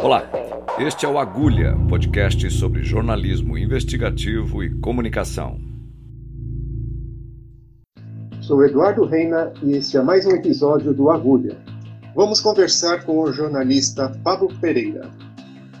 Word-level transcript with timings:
Olá, 0.00 0.22
este 0.78 1.04
é 1.04 1.08
o 1.08 1.18
Agulha, 1.18 1.76
podcast 1.88 2.50
sobre 2.52 2.82
jornalismo 2.82 3.58
investigativo 3.58 4.62
e 4.62 4.70
comunicação. 4.80 5.60
Sou 8.40 8.64
Eduardo 8.64 9.04
Reina 9.04 9.52
e 9.62 9.72
este 9.72 9.96
é 9.96 10.02
mais 10.02 10.24
um 10.24 10.30
episódio 10.30 10.94
do 10.94 11.10
Agulha. 11.10 11.58
Vamos 12.14 12.40
conversar 12.40 13.04
com 13.04 13.20
o 13.20 13.32
jornalista 13.32 14.10
Pablo 14.24 14.48
Pereira. 14.60 15.10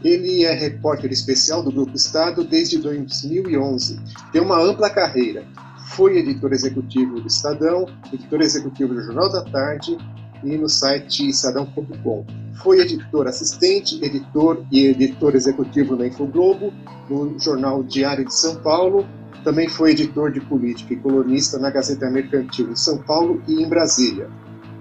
Ele 0.04 0.44
é 0.44 0.52
repórter 0.52 1.10
especial 1.10 1.62
do 1.62 1.72
Grupo 1.72 1.96
Estado 1.96 2.44
desde 2.44 2.78
2011. 2.78 3.98
Tem 4.32 4.42
uma 4.42 4.60
ampla 4.60 4.90
carreira. 4.90 5.44
Foi 5.90 6.18
editor 6.18 6.52
executivo 6.52 7.20
do 7.20 7.26
Estadão, 7.26 7.86
editor 8.12 8.40
executivo 8.40 8.94
do 8.94 9.02
Jornal 9.02 9.32
da 9.32 9.44
Tarde 9.44 9.96
e 10.42 10.56
no 10.56 10.68
site 10.68 11.28
estadão.com. 11.28 12.24
Foi 12.62 12.80
editor 12.80 13.26
assistente, 13.26 14.02
editor 14.04 14.64
e 14.70 14.86
editor 14.86 15.34
executivo 15.34 15.96
na 15.96 16.06
Infoglobo, 16.06 16.72
no 17.08 17.38
jornal 17.38 17.82
Diário 17.82 18.24
de 18.24 18.34
São 18.34 18.56
Paulo. 18.56 19.06
Também 19.44 19.68
foi 19.68 19.92
editor 19.92 20.32
de 20.32 20.40
política 20.40 20.94
e 20.94 20.96
colunista 20.96 21.58
na 21.58 21.70
Gazeta 21.70 22.10
Mercantil 22.10 22.70
em 22.70 22.76
São 22.76 22.98
Paulo 22.98 23.42
e 23.46 23.62
em 23.62 23.68
Brasília. 23.68 24.28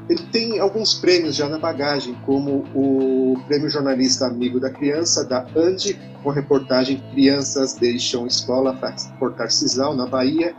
Ele 0.09 0.23
tem 0.31 0.59
alguns 0.59 0.93
prêmios 0.93 1.35
já 1.35 1.49
na 1.49 1.57
bagagem, 1.57 2.15
como 2.25 2.63
o 2.73 3.37
Prêmio 3.45 3.69
Jornalista 3.69 4.25
Amigo 4.25 4.59
da 4.59 4.69
Criança, 4.69 5.25
da 5.25 5.45
ANDI, 5.55 5.99
com 6.23 6.29
reportagem 6.29 7.03
Crianças 7.11 7.73
Deixam 7.73 8.25
Escola 8.25 8.73
para 8.73 8.95
Portar 9.19 9.51
Cisal, 9.51 9.95
na 9.95 10.07
Bahia, 10.07 10.55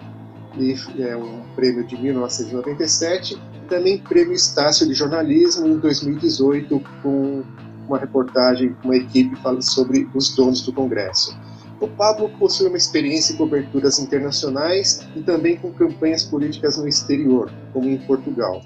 e 0.59 0.75
é 1.03 1.17
um 1.17 1.43
prêmio 1.55 1.87
de 1.87 1.97
1997, 1.97 3.41
também 3.69 3.99
Prêmio 3.99 4.35
Estácio 4.35 4.87
de 4.87 4.95
Jornalismo 4.95 5.67
em 5.69 5.79
2018, 5.79 6.81
com 7.03 7.45
uma 7.87 7.99
reportagem 7.99 8.75
com 8.75 8.89
uma 8.89 8.97
equipe 8.97 9.37
falando 9.37 9.63
sobre 9.63 10.09
os 10.15 10.35
donos 10.35 10.63
do 10.63 10.73
Congresso. 10.73 11.39
O 11.81 11.87
Pablo 11.89 12.29
possui 12.39 12.67
uma 12.67 12.77
experiência 12.77 13.33
em 13.33 13.37
coberturas 13.37 13.99
internacionais 13.99 15.07
e 15.15 15.23
também 15.23 15.57
com 15.57 15.73
campanhas 15.73 16.25
políticas 16.25 16.77
no 16.77 16.89
exterior, 16.89 17.53
como 17.73 17.89
em 17.89 17.99
Portugal. 17.99 18.61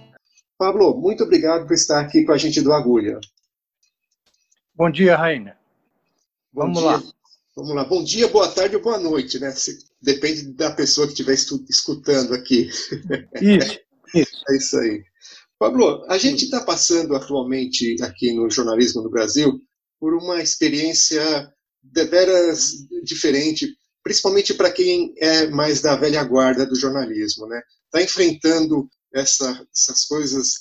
Pablo, 0.57 0.97
muito 0.99 1.25
obrigado 1.25 1.67
por 1.67 1.75
estar 1.75 2.01
aqui 2.01 2.25
com 2.25 2.33
a 2.33 2.39
gente 2.39 2.63
do 2.63 2.73
Agulha. 2.73 3.21
Bom 4.75 4.91
dia, 4.91 5.17
Raina. 5.17 5.57
Vamos 6.53 6.81
Bom 6.81 6.87
lá. 6.87 7.03
Vamos 7.55 7.75
lá. 7.75 7.85
Bom 7.85 8.03
dia, 8.03 8.29
boa 8.29 8.49
tarde 8.49 8.77
ou 8.77 8.83
boa 8.83 8.99
noite, 8.99 9.39
né? 9.39 9.53
Depende 10.01 10.45
da 10.55 10.71
pessoa 10.71 11.07
que 11.07 11.13
estiver 11.13 11.35
escutando 11.35 12.33
aqui. 12.33 12.71
Isso. 13.41 13.79
É 14.15 14.57
isso 14.57 14.79
aí. 14.79 15.03
Pablo, 15.59 16.05
a 16.09 16.19
gente 16.19 16.45
está 16.45 16.61
passando 16.61 17.15
atualmente 17.15 17.97
aqui 18.03 18.33
no 18.33 18.51
jornalismo 18.51 19.03
no 19.03 19.11
Brasil 19.11 19.61
por 20.01 20.15
uma 20.15 20.43
experiência 20.43 21.49
deveras 21.83 22.73
diferente, 23.05 23.73
principalmente 24.03 24.55
para 24.55 24.73
quem 24.73 25.15
é 25.19 25.47
mais 25.49 25.81
da 25.81 25.95
velha 25.95 26.25
guarda 26.25 26.67
do 26.67 26.75
jornalismo, 26.75 27.47
né? 27.47 27.61
Está 27.87 28.03
enfrentando 28.03 28.89
essa, 29.15 29.65
essas 29.73 30.05
coisas 30.05 30.55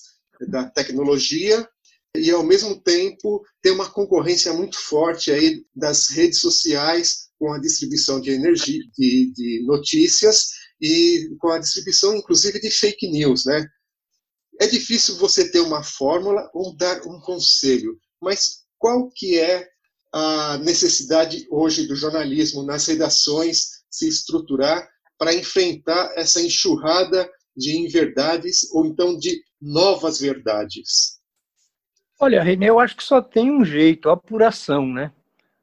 da 0.47 0.69
tecnologia 0.69 1.67
e 2.16 2.29
ao 2.29 2.44
mesmo 2.44 2.79
tempo 2.81 3.44
tem 3.61 3.72
uma 3.72 3.89
concorrência 3.89 4.53
muito 4.53 4.77
forte 4.77 5.31
aí 5.31 5.63
das 5.75 6.09
redes 6.09 6.39
sociais 6.39 7.29
com 7.39 7.52
a 7.53 7.59
distribuição 7.59 8.19
de 8.22 8.31
energia, 8.31 8.83
de, 8.97 9.33
de 9.33 9.63
notícias 9.66 10.49
e 10.82 11.30
com 11.40 11.50
a 11.50 11.60
distribuição, 11.60 12.16
inclusive, 12.16 12.60
de 12.60 12.72
fake 12.72 13.08
news, 13.10 13.46
né? 13.46 13.66
É 14.60 14.68
difícil 14.68 15.18
você 15.18 15.50
ter 15.50 15.60
uma 15.60 15.84
fórmula 15.84 16.50
ou 16.54 16.76
dar 16.76 17.02
um 17.08 17.20
conselho, 17.20 17.98
mas 18.20 18.64
qual 18.78 19.09
que 19.12 19.40
é 19.40 19.68
a 20.14 20.58
necessidade 20.58 21.48
hoje 21.50 21.88
do 21.88 21.96
jornalismo 21.96 22.64
nas 22.64 22.86
redações 22.86 23.82
se 23.90 24.08
estruturar 24.08 24.88
para 25.18 25.34
enfrentar 25.34 26.12
essa 26.16 26.41
enxurrada 26.41 27.30
de 27.56 27.78
inverdades 27.78 28.70
ou 28.74 28.86
então 28.86 29.18
de 29.18 29.40
novas 29.62 30.20
verdades? 30.20 31.20
Olha, 32.20 32.44
René, 32.44 32.70
eu 32.70 32.80
acho 32.80 32.96
que 32.96 33.03
só 33.03 33.22
tem 33.22 33.52
um 33.52 33.64
jeito, 33.64 34.09
apuração, 34.09 34.86
né? 34.86 35.12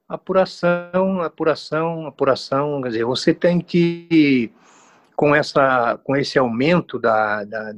Apuração, 0.08 1.22
apuração, 1.22 2.06
apuração. 2.06 2.80
Quer 2.82 2.88
dizer, 2.88 3.04
você 3.04 3.34
tem 3.34 3.60
que 3.60 4.50
com, 5.18 5.34
essa, 5.34 5.98
com 6.04 6.14
esse 6.14 6.38
aumento 6.38 6.96
da, 6.96 7.42
da 7.42 7.74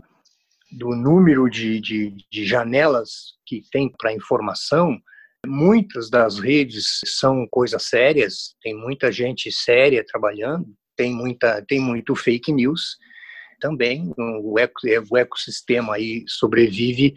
do 0.70 0.90
número 0.90 1.48
de, 1.48 1.80
de, 1.80 2.14
de 2.30 2.44
janelas 2.44 3.38
que 3.46 3.62
tem 3.72 3.90
para 3.90 4.12
informação, 4.12 5.00
muitas 5.44 6.10
das 6.10 6.38
redes 6.38 7.00
são 7.06 7.48
coisas 7.50 7.82
sérias, 7.84 8.54
tem 8.62 8.74
muita 8.76 9.10
gente 9.10 9.50
séria 9.50 10.04
trabalhando, 10.06 10.66
tem, 10.94 11.14
muita, 11.14 11.64
tem 11.66 11.80
muito 11.80 12.14
fake 12.14 12.52
news 12.52 12.98
também, 13.58 14.12
o, 14.18 14.58
eco, 14.58 14.80
o 15.10 15.16
ecossistema 15.16 15.94
aí 15.94 16.22
sobrevive 16.28 17.16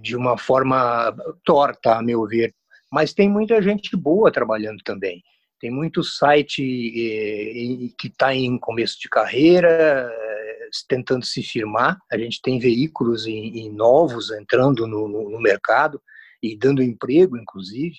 de 0.00 0.16
uma 0.16 0.36
forma 0.36 1.14
torta, 1.44 1.96
a 1.96 2.02
meu 2.02 2.26
ver, 2.26 2.52
mas 2.90 3.14
tem 3.14 3.30
muita 3.30 3.62
gente 3.62 3.96
boa 3.96 4.32
trabalhando 4.32 4.82
também. 4.84 5.22
Tem 5.62 5.70
muito 5.70 6.02
site 6.02 6.60
eh, 6.60 7.94
que 7.96 8.08
está 8.08 8.34
em 8.34 8.58
começo 8.58 8.98
de 8.98 9.08
carreira, 9.08 9.68
eh, 10.12 10.68
tentando 10.88 11.24
se 11.24 11.40
firmar. 11.40 11.96
A 12.10 12.18
gente 12.18 12.42
tem 12.42 12.58
veículos 12.58 13.28
em, 13.28 13.60
em 13.60 13.72
novos 13.72 14.32
entrando 14.32 14.88
no, 14.88 15.06
no, 15.06 15.40
mercado 15.40 16.02
e 16.42 16.58
dando 16.58 16.82
emprego, 16.82 17.38
inclusive. 17.38 17.94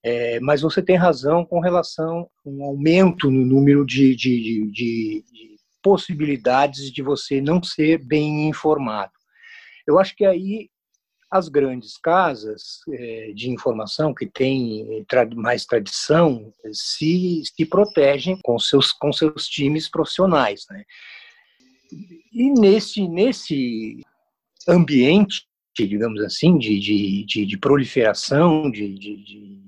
É, 0.00 0.38
mas 0.38 0.60
você 0.60 0.80
tem 0.80 0.94
razão 0.94 1.44
com 1.44 1.58
relação 1.58 2.30
a 2.46 2.48
um 2.48 2.62
aumento 2.62 3.32
no 3.32 3.44
número 3.44 3.84
de, 3.84 4.14
de, 4.14 4.70
de, 4.70 4.70
de 4.70 5.56
possibilidades 5.82 6.92
de 6.92 7.02
você 7.02 7.40
não 7.40 7.60
ser 7.60 7.98
bem 7.98 8.48
informado. 8.48 9.10
Eu 9.88 9.98
acho 9.98 10.14
que 10.14 10.24
aí 10.24 10.70
as 11.30 11.48
grandes 11.48 11.96
casas 11.98 12.80
é, 12.88 13.32
de 13.34 13.50
informação 13.50 14.14
que 14.14 14.26
têm 14.26 15.04
mais 15.34 15.64
tradição 15.64 16.52
se, 16.72 17.42
se 17.44 17.66
protegem 17.66 18.38
com 18.42 18.58
seus, 18.58 18.92
com 18.92 19.12
seus 19.12 19.46
times 19.46 19.88
profissionais. 19.88 20.64
Né? 20.70 20.84
E 22.32 22.50
nesse, 22.52 23.08
nesse 23.08 24.00
ambiente, 24.68 25.46
digamos 25.76 26.22
assim, 26.22 26.56
de, 26.58 26.78
de, 26.78 27.24
de, 27.24 27.46
de 27.46 27.58
proliferação 27.58 28.70
de, 28.70 28.94
de, 28.94 29.16
de, 29.16 29.62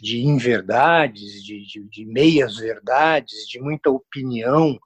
de 0.00 0.20
inverdades, 0.22 1.44
de, 1.44 1.64
de, 1.64 1.88
de 1.88 2.04
meias 2.06 2.56
verdades, 2.56 3.46
de 3.48 3.60
muita 3.60 3.90
opinião 3.90 4.78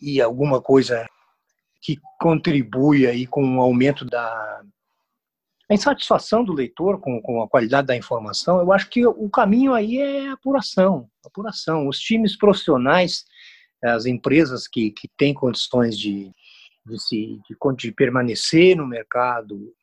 e 0.00 0.20
alguma 0.20 0.60
coisa 0.60 1.06
que 1.80 1.98
contribui 2.20 3.06
aí 3.06 3.26
com 3.26 3.56
o 3.56 3.60
aumento 3.60 4.04
da 4.04 4.62
a 5.68 5.74
insatisfação 5.74 6.42
do 6.42 6.52
leitor 6.52 6.98
com, 6.98 7.20
com 7.20 7.42
a 7.42 7.48
qualidade 7.48 7.86
da 7.86 7.96
informação, 7.96 8.58
eu 8.58 8.72
acho 8.72 8.88
que 8.88 9.06
o 9.06 9.28
caminho 9.28 9.74
aí 9.74 9.98
é 9.98 10.28
apuração, 10.30 11.10
apuração. 11.24 11.86
Os 11.86 11.98
times 11.98 12.36
profissionais, 12.36 13.24
as 13.84 14.06
empresas 14.06 14.66
que, 14.66 14.90
que 14.90 15.06
têm 15.08 15.34
condições 15.34 15.98
de, 15.98 16.32
de, 16.86 16.98
se, 16.98 17.38
de, 17.46 17.76
de 17.76 17.92
permanecer 17.92 18.76
no 18.76 18.86
mercado 18.86 19.74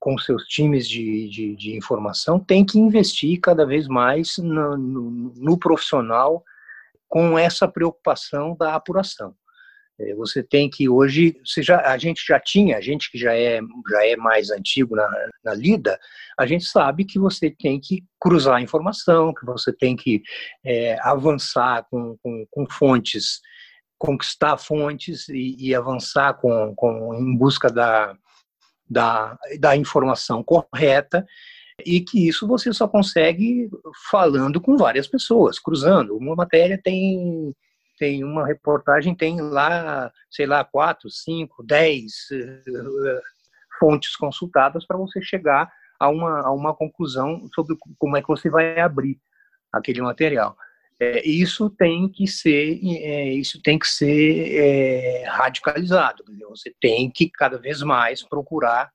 com 0.00 0.18
seus 0.18 0.42
times 0.48 0.88
de, 0.88 1.28
de, 1.28 1.54
de 1.54 1.76
informação, 1.76 2.40
têm 2.40 2.64
que 2.64 2.76
investir 2.76 3.38
cada 3.40 3.64
vez 3.64 3.86
mais 3.86 4.36
no, 4.38 4.76
no, 4.76 5.10
no 5.36 5.56
profissional 5.56 6.44
com 7.08 7.38
essa 7.38 7.68
preocupação 7.68 8.56
da 8.56 8.74
apuração. 8.74 9.36
É, 10.00 10.14
você 10.14 10.42
tem 10.42 10.70
que 10.70 10.88
hoje, 10.88 11.36
você 11.44 11.62
já, 11.62 11.80
a 11.80 11.98
gente 11.98 12.24
já 12.26 12.40
tinha, 12.40 12.76
a 12.76 12.80
gente 12.80 13.10
que 13.10 13.18
já 13.18 13.34
é, 13.34 13.60
já 13.90 14.06
é 14.06 14.16
mais 14.16 14.50
antigo 14.50 14.96
na, 14.96 15.08
na 15.44 15.54
lida, 15.54 15.98
a 16.38 16.46
gente 16.46 16.64
sabe 16.64 17.04
que 17.04 17.18
você 17.18 17.50
tem 17.50 17.78
que 17.78 18.02
cruzar 18.20 18.56
a 18.56 18.62
informação, 18.62 19.34
que 19.34 19.44
você 19.44 19.72
tem 19.72 19.94
que 19.94 20.22
é, 20.64 20.96
avançar 21.02 21.86
com, 21.90 22.16
com, 22.22 22.46
com, 22.50 22.66
fontes, 22.66 23.40
conquistar 23.98 24.56
fontes 24.56 25.28
e, 25.28 25.56
e 25.58 25.74
avançar 25.74 26.34
com, 26.34 26.74
com, 26.74 27.14
em 27.14 27.36
busca 27.36 27.68
da, 27.68 28.16
da, 28.88 29.38
da 29.60 29.76
informação 29.76 30.42
correta 30.42 31.26
e 31.84 32.00
que 32.00 32.28
isso 32.28 32.46
você 32.46 32.72
só 32.72 32.88
consegue 32.88 33.68
falando 34.10 34.60
com 34.60 34.76
várias 34.76 35.06
pessoas, 35.06 35.58
cruzando. 35.58 36.16
Uma 36.16 36.34
matéria 36.34 36.80
tem 36.82 37.54
tem 38.02 38.24
uma 38.24 38.44
reportagem, 38.44 39.14
tem 39.14 39.40
lá, 39.40 40.10
sei 40.28 40.44
lá, 40.44 40.64
quatro, 40.64 41.08
cinco, 41.08 41.62
dez 41.62 42.12
uh, 42.32 43.20
fontes 43.78 44.16
consultadas 44.16 44.84
para 44.84 44.96
você 44.96 45.22
chegar 45.22 45.72
a 46.00 46.08
uma, 46.08 46.40
a 46.40 46.50
uma 46.50 46.74
conclusão 46.74 47.48
sobre 47.54 47.76
como 47.96 48.16
é 48.16 48.20
que 48.20 48.26
você 48.26 48.50
vai 48.50 48.80
abrir 48.80 49.20
aquele 49.72 50.02
material. 50.02 50.56
É, 50.98 51.24
isso 51.24 51.70
tem 51.70 52.08
que 52.08 52.26
ser, 52.26 52.80
é, 52.82 53.34
isso 53.34 53.62
tem 53.62 53.78
que 53.78 53.86
ser 53.86 54.52
é, 54.52 55.24
radicalizado. 55.28 56.24
Você 56.48 56.74
tem 56.80 57.08
que 57.08 57.30
cada 57.30 57.56
vez 57.56 57.82
mais 57.82 58.20
procurar 58.20 58.90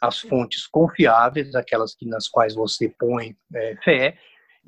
as 0.00 0.20
fontes 0.20 0.68
confiáveis, 0.68 1.52
aquelas 1.56 1.96
que, 1.96 2.06
nas 2.06 2.28
quais 2.28 2.54
você 2.54 2.88
põe 2.88 3.36
é, 3.52 3.76
fé, 3.82 4.16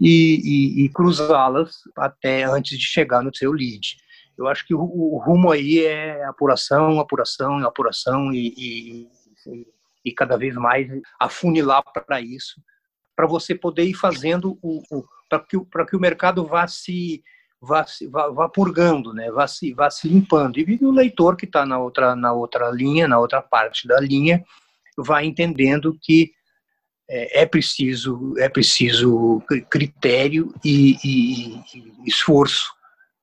e, 0.00 0.40
e, 0.80 0.84
e 0.84 0.88
cruzá-las 0.88 1.76
até 1.96 2.44
antes 2.44 2.78
de 2.78 2.84
chegar 2.84 3.22
no 3.22 3.34
seu 3.34 3.52
lead. 3.52 3.96
Eu 4.36 4.48
acho 4.48 4.66
que 4.66 4.74
o, 4.74 4.80
o 4.80 5.18
rumo 5.18 5.50
aí 5.50 5.84
é 5.84 6.24
apuração, 6.24 6.98
apuração, 6.98 7.58
apuração 7.58 8.32
e, 8.32 8.52
e, 8.56 9.08
e 10.04 10.12
cada 10.12 10.36
vez 10.36 10.54
mais 10.56 10.88
afunilar 11.20 11.82
para 11.92 12.20
isso, 12.20 12.60
para 13.14 13.26
você 13.26 13.54
poder 13.54 13.84
ir 13.84 13.94
fazendo 13.94 14.58
o, 14.60 14.82
o 14.90 15.04
para 15.28 15.40
que, 15.40 15.58
que 15.58 15.96
o 15.96 16.00
mercado 16.00 16.44
vá 16.44 16.66
se 16.66 17.22
vá, 17.60 17.84
vá, 18.10 18.28
vá 18.28 18.48
purgando, 18.48 19.12
né? 19.12 19.30
vá, 19.30 19.46
se, 19.46 19.72
vá 19.72 19.90
se 19.90 20.06
limpando. 20.08 20.58
E 20.58 20.78
o 20.84 20.90
leitor 20.90 21.36
que 21.36 21.46
está 21.46 21.64
na 21.64 21.78
outra, 21.78 22.14
na 22.14 22.32
outra 22.32 22.70
linha, 22.70 23.08
na 23.08 23.18
outra 23.18 23.40
parte 23.40 23.88
da 23.88 23.98
linha, 23.98 24.44
vai 24.96 25.24
entendendo 25.24 25.96
que 26.00 26.32
é, 27.08 27.42
é 27.42 27.46
preciso 27.46 28.34
é 28.38 28.48
preciso 28.48 29.42
critério 29.70 30.54
e, 30.64 30.96
e, 31.04 31.54
e 31.56 31.92
esforço, 32.06 32.72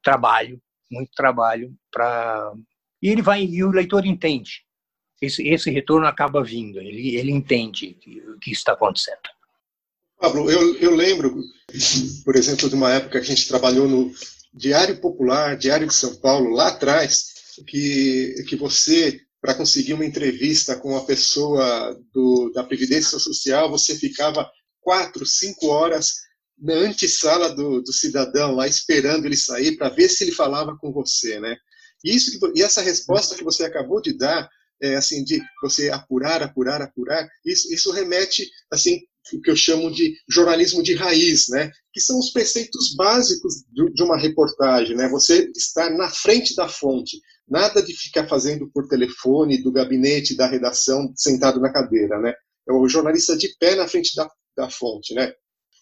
trabalho, 0.03 0.61
muito 0.91 1.11
trabalho 1.13 1.73
para 1.91 2.53
e 3.01 3.09
ele 3.09 3.21
vai 3.21 3.43
e 3.43 3.63
o 3.63 3.71
leitor 3.71 4.05
entende. 4.05 4.63
Esse, 5.21 5.47
esse 5.47 5.69
retorno 5.69 6.07
acaba 6.07 6.43
vindo, 6.43 6.79
ele, 6.79 7.15
ele 7.15 7.31
entende 7.31 7.95
o 8.35 8.39
que 8.39 8.51
está 8.51 8.73
acontecendo. 8.73 9.19
Pablo, 10.19 10.49
eu, 10.49 10.77
eu 10.77 10.95
lembro, 10.95 11.35
por 12.23 12.35
exemplo, 12.35 12.69
de 12.69 12.75
uma 12.75 12.91
época 12.91 13.19
que 13.19 13.25
a 13.31 13.35
gente 13.35 13.47
trabalhou 13.47 13.87
no 13.87 14.11
Diário 14.53 14.99
Popular, 14.99 15.55
Diário 15.57 15.87
de 15.87 15.93
São 15.93 16.15
Paulo, 16.17 16.51
lá 16.51 16.67
atrás, 16.69 17.31
que, 17.67 18.43
que 18.47 18.55
você 18.55 19.21
para 19.41 19.55
conseguir 19.55 19.93
uma 19.93 20.05
entrevista 20.05 20.75
com 20.75 20.89
uma 20.89 21.05
pessoa 21.05 21.99
do, 22.13 22.51
da 22.53 22.63
Previdência 22.63 23.17
Social, 23.17 23.71
você 23.71 23.95
ficava 23.95 24.49
quatro, 24.79 25.25
cinco 25.25 25.67
horas 25.67 26.13
na 26.59 26.75
antessala 26.75 27.53
do, 27.53 27.81
do 27.81 27.91
cidadão, 27.91 28.53
lá 28.53 28.67
esperando 28.67 29.25
ele 29.25 29.35
sair 29.35 29.75
para 29.77 29.89
ver 29.89 30.09
se 30.09 30.23
ele 30.23 30.31
falava 30.31 30.77
com 30.77 30.91
você, 30.91 31.39
né? 31.39 31.57
E, 32.03 32.15
isso, 32.15 32.39
e 32.55 32.61
essa 32.61 32.81
resposta 32.81 33.35
que 33.35 33.43
você 33.43 33.63
acabou 33.63 33.99
de 33.99 34.15
dar, 34.15 34.47
é, 34.81 34.95
assim, 34.95 35.23
de 35.23 35.41
você 35.61 35.89
apurar, 35.89 36.43
apurar, 36.43 36.81
apurar, 36.81 37.27
isso, 37.43 37.73
isso 37.73 37.91
remete, 37.91 38.47
assim, 38.71 38.99
o 39.33 39.41
que 39.41 39.49
eu 39.49 39.55
chamo 39.55 39.91
de 39.91 40.15
jornalismo 40.29 40.83
de 40.83 40.93
raiz, 40.93 41.47
né? 41.49 41.71
Que 41.93 42.01
são 42.01 42.19
os 42.19 42.31
preceitos 42.31 42.95
básicos 42.95 43.63
de 43.71 44.03
uma 44.03 44.17
reportagem, 44.17 44.95
né? 44.95 45.07
Você 45.09 45.51
estar 45.55 45.89
na 45.91 46.09
frente 46.09 46.55
da 46.55 46.67
fonte, 46.67 47.19
Nada 47.51 47.83
de 47.83 47.93
ficar 47.93 48.29
fazendo 48.29 48.71
por 48.71 48.87
telefone 48.87 49.61
do 49.61 49.73
gabinete 49.73 50.37
da 50.37 50.47
redação 50.47 51.11
sentado 51.17 51.59
na 51.59 51.69
cadeira, 51.69 52.17
né? 52.17 52.33
É 52.65 52.71
o 52.71 52.87
jornalista 52.87 53.35
de 53.35 53.53
pé 53.59 53.75
na 53.75 53.89
frente 53.89 54.15
da, 54.15 54.31
da 54.55 54.69
fonte, 54.69 55.13
né? 55.13 55.33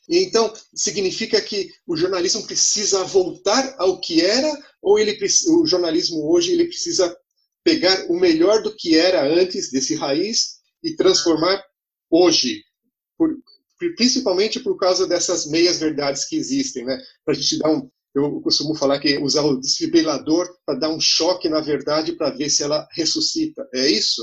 E 0.10 0.24
então 0.24 0.51
significa 0.74 1.39
que 1.39 1.69
o 1.86 1.95
jornalismo 1.95 2.48
precisa 2.48 3.04
voltar 3.04 3.75
ao 3.77 4.01
que 4.01 4.19
era 4.19 4.51
ou 4.81 4.98
ele 4.98 5.16
o 5.50 5.68
jornalismo 5.68 6.27
hoje 6.31 6.54
ele 6.54 6.66
precisa 6.66 7.16
pegar 7.63 8.10
o 8.10 8.19
melhor 8.19 8.63
do 8.63 8.75
que 8.75 8.98
era 8.98 9.24
antes 9.24 9.69
desse 9.69 9.94
raiz 9.94 10.56
e 10.83 10.95
transformar 10.95 11.63
hoje, 12.10 12.63
por, 13.15 13.30
principalmente 13.95 14.60
por 14.60 14.75
causa 14.75 15.06
dessas 15.06 15.45
meias 15.45 15.80
verdades 15.80 16.25
que 16.25 16.36
existem, 16.36 16.83
né? 16.83 16.98
Para 17.24 17.36
a 17.36 17.38
gente 17.38 17.60
dar 17.60 17.69
um, 17.69 17.88
eu 18.14 18.42
costumo 18.42 18.76
falar 18.76 19.00
que 19.00 19.18
usar 19.18 19.44
o 19.44 19.60
desfibrilador 19.60 20.48
para 20.66 20.80
dar 20.80 20.90
um 20.90 21.00
choque 21.00 21.48
na 21.48 21.62
verdade 21.62 22.14
para 22.14 22.32
ver 22.32 22.50
se 22.50 22.64
ela 22.64 22.88
ressuscita. 22.92 23.68
É 23.74 23.88
isso? 23.88 24.22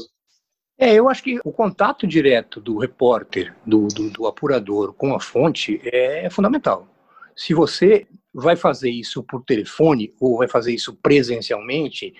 É, 0.79 0.95
eu 0.95 1.09
acho 1.09 1.23
que 1.23 1.39
o 1.43 1.53
contato 1.53 2.07
direto 2.07 2.61
do 2.61 2.79
repórter, 2.79 3.55
do, 3.67 3.89
do, 3.89 4.11
do 4.11 4.27
apurador 4.27 4.93
com 4.93 5.15
a 5.15 5.21
fonte 5.21 5.81
é 5.83 6.29
fundamental. 6.29 6.87
Se 7.35 7.55
você 7.55 8.07
vai 8.35 8.57
fazer 8.57 8.91
isso 8.91 9.23
por 9.23 9.43
telefone 9.45 10.15
ou 10.21 10.39
vai 10.39 10.49
fazer 10.49 10.75
isso 10.75 10.95
presencialmente, 10.97 12.13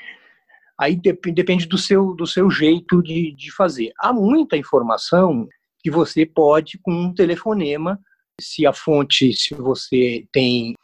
aí 0.79 0.97
depende 0.97 1.67
do 1.67 1.77
seu, 1.77 2.15
do 2.15 2.27
seu 2.27 2.51
jeito 2.51 3.03
de, 3.03 3.35
de 3.35 3.53
fazer. 3.53 3.93
Há 3.99 4.13
muita 4.13 4.57
informação 4.57 5.47
que 5.81 5.91
você 5.91 6.25
pode, 6.25 6.79
com 6.79 6.93
um 6.93 7.15
telefonema, 7.15 8.01
se 8.41 8.67
a 8.67 8.73
fonte, 8.73 9.33
se 9.35 9.55
você 9.55 10.27
tem 10.33 10.75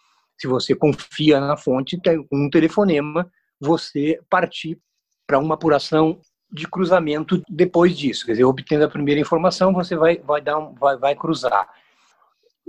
se 0.43 0.49
você 0.49 0.75
confia 0.75 1.41
na 1.41 1.57
fonte, 1.57 2.01
tem 2.01 2.27
um 2.33 2.51
telefonema, 2.51 3.31
você 3.61 4.21
partir 4.29 4.77
para 5.25 5.39
uma 5.39 5.55
apuração 5.55 6.21
de 6.51 6.67
cruzamento 6.67 7.41
depois 7.49 7.97
disso. 7.97 8.27
Quer 8.27 8.33
dizer, 8.33 8.45
obtendo 8.45 8.85
a 8.85 8.89
primeira 8.89 9.21
informação, 9.21 9.73
você 9.73 9.95
vai, 9.95 10.19
vai, 10.19 10.41
dar 10.41 10.59
um, 10.59 10.75
vai, 10.75 10.97
vai 10.97 11.15
cruzar. 11.15 11.69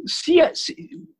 Se, 0.06 0.36
se, 0.54 0.76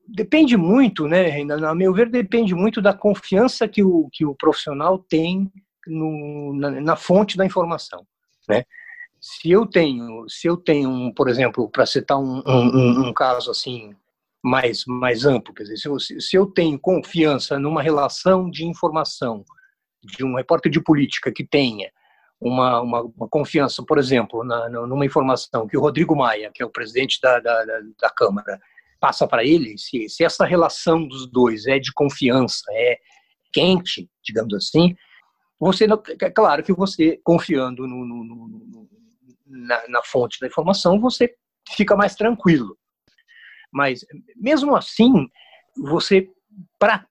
depende 0.08 0.56
muito, 0.56 1.08
né, 1.08 1.24
Reina, 1.24 1.56
a 1.68 1.74
meu 1.74 1.92
ver, 1.92 2.08
depende 2.08 2.54
muito 2.54 2.84
da 2.84 2.94
confiança 2.94 3.68
que 3.68 3.84
o, 3.84 4.08
que 4.14 4.24
o 4.24 4.36
profissional 4.36 5.00
tem 5.00 5.52
no, 5.88 6.54
na, 6.54 6.70
na 6.70 6.96
fonte 6.96 7.36
da 7.36 7.48
informação. 7.48 8.06
Né? 8.48 8.64
Se 9.20 9.50
eu 9.50 9.66
tenho, 9.66 10.30
se 10.30 10.48
eu 10.48 10.56
tenho, 10.56 11.12
por 11.16 11.28
exemplo, 11.28 11.68
para 11.68 11.88
citar 11.88 12.20
um, 12.20 12.44
um, 12.46 13.08
um, 13.08 13.14
caso 13.14 13.50
assim 13.50 13.96
mais, 14.44 14.84
mais 14.86 15.26
amplo. 15.26 15.54
Quer 15.54 15.64
dizer, 15.64 15.78
se 15.78 15.88
eu, 15.88 16.00
se 16.00 16.36
eu 16.36 16.46
tenho 16.46 16.78
confiança 16.78 17.58
numa 17.58 17.82
relação 17.82 18.50
de 18.50 18.66
informação 18.66 19.44
de 20.04 20.24
um 20.24 20.36
repórter 20.36 20.72
de 20.72 20.82
política 20.82 21.32
que 21.32 21.46
tenha 21.46 21.90
uma, 22.40 22.82
uma, 22.82 23.02
uma 23.02 23.30
confiança, 23.30 23.82
por 23.88 23.98
exemplo, 23.98 24.44
na, 24.44 24.70
numa 24.70 25.06
informação 25.06 25.66
que 25.66 25.78
o 25.78 25.82
Rodrigo 25.82 26.16
Maia, 26.16 26.52
que 26.54 26.62
é 26.62 26.66
o 26.66 26.72
presidente 26.72 27.20
da, 27.22 27.40
da, 27.40 27.64
da 28.02 28.10
Câmara, 28.10 28.60
passa 29.00 29.26
para 29.26 29.46
ele, 29.46 29.78
se, 29.78 30.10
se 30.10 30.26
essa 30.26 30.46
relação 30.46 31.08
dos 31.08 31.30
dois 31.30 31.66
é 31.68 31.80
de 31.80 31.94
confiança, 31.94 32.66
é 32.72 32.98
quente, 33.54 34.10
digamos 34.24 34.54
assim, 34.54 34.96
você 35.60 35.86
é 36.22 36.30
claro 36.30 36.64
que 36.64 36.74
você 36.74 37.20
confiando 37.24 37.88
no, 37.88 38.06
no, 38.06 38.24
no, 38.24 38.90
na, 39.46 39.88
na 39.88 40.04
fonte 40.04 40.40
da 40.40 40.48
informação, 40.48 41.00
você 41.00 41.34
fica 41.70 41.96
mais 41.96 42.16
tranquilo. 42.16 42.78
Mas, 43.74 44.06
mesmo 44.36 44.76
assim, 44.76 45.28
você, 45.76 46.30
para 46.78 47.06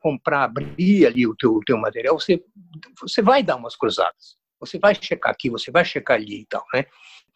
comprar, 0.00 0.44
abrir 0.44 1.06
ali 1.06 1.26
o 1.26 1.34
teu, 1.34 1.60
teu 1.64 1.78
material, 1.78 2.20
você, 2.20 2.44
você 3.00 3.22
vai 3.22 3.42
dar 3.42 3.56
umas 3.56 3.74
cruzadas. 3.74 4.36
Você 4.60 4.78
vai 4.78 4.94
checar 4.94 5.32
aqui, 5.32 5.48
você 5.50 5.70
vai 5.70 5.84
checar 5.84 6.18
ali 6.18 6.42
e 6.42 6.46
tal, 6.46 6.64
né? 6.72 6.84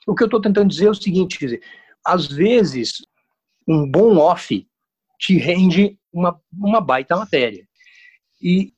O 0.06 0.14
que 0.14 0.22
eu 0.22 0.26
estou 0.26 0.40
tentando 0.40 0.68
dizer 0.68 0.86
é 0.86 0.90
o 0.90 0.94
seguinte, 0.94 1.38
dizer, 1.38 1.62
às 2.04 2.26
vezes, 2.28 3.04
um 3.66 3.90
bom 3.90 4.18
off 4.18 4.68
te 5.18 5.36
rende 5.36 5.98
uma, 6.12 6.40
uma 6.52 6.80
baita 6.80 7.16
matéria. 7.16 7.66
E, 8.40 8.72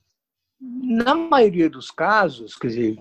na 0.60 1.14
maioria 1.14 1.68
dos 1.68 1.90
casos, 1.90 2.56
quer 2.56 2.68
dizer, 2.68 2.96